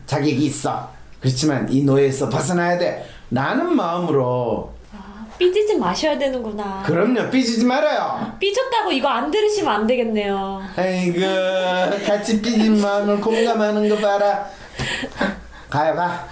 [0.06, 0.90] 자격이 있어.
[1.20, 3.06] 그렇지만 이 노예에서 벗어나야 돼.
[3.28, 4.72] 나는 마음으로.
[4.92, 6.82] 아, 삐지지 마셔야 되는구나.
[6.84, 7.30] 그럼요.
[7.30, 8.32] 삐지지 말아요.
[8.38, 10.60] 삐졌다고 이거 안 들으시면 안 되겠네요.
[10.76, 11.20] 아이고
[12.06, 14.46] 같이 삐진 마음을 공감하는 거 봐라
[15.70, 16.28] 가요 가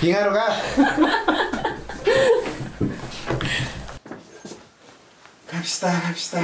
[0.00, 0.46] 빙하로 가
[5.46, 6.40] 갑시다 갑시다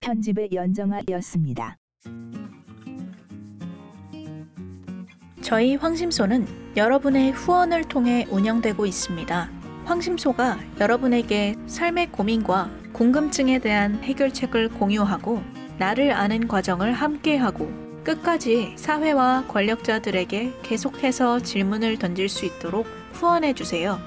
[0.00, 1.76] 편집의 연정아였습니다.
[5.40, 9.50] 저희 황심소는 여러분의 후원을 통해 운영되고 있습니다.
[9.84, 15.42] 황심소가 여러분에게 삶의 고민과 궁금증에 대한 해결책을 공유하고
[15.78, 24.00] 나를 아는 과정을 함께하고 끝까지 사회와 권력자들에게 계속해서 질문을 던질 수 있도록 후원해 주세요.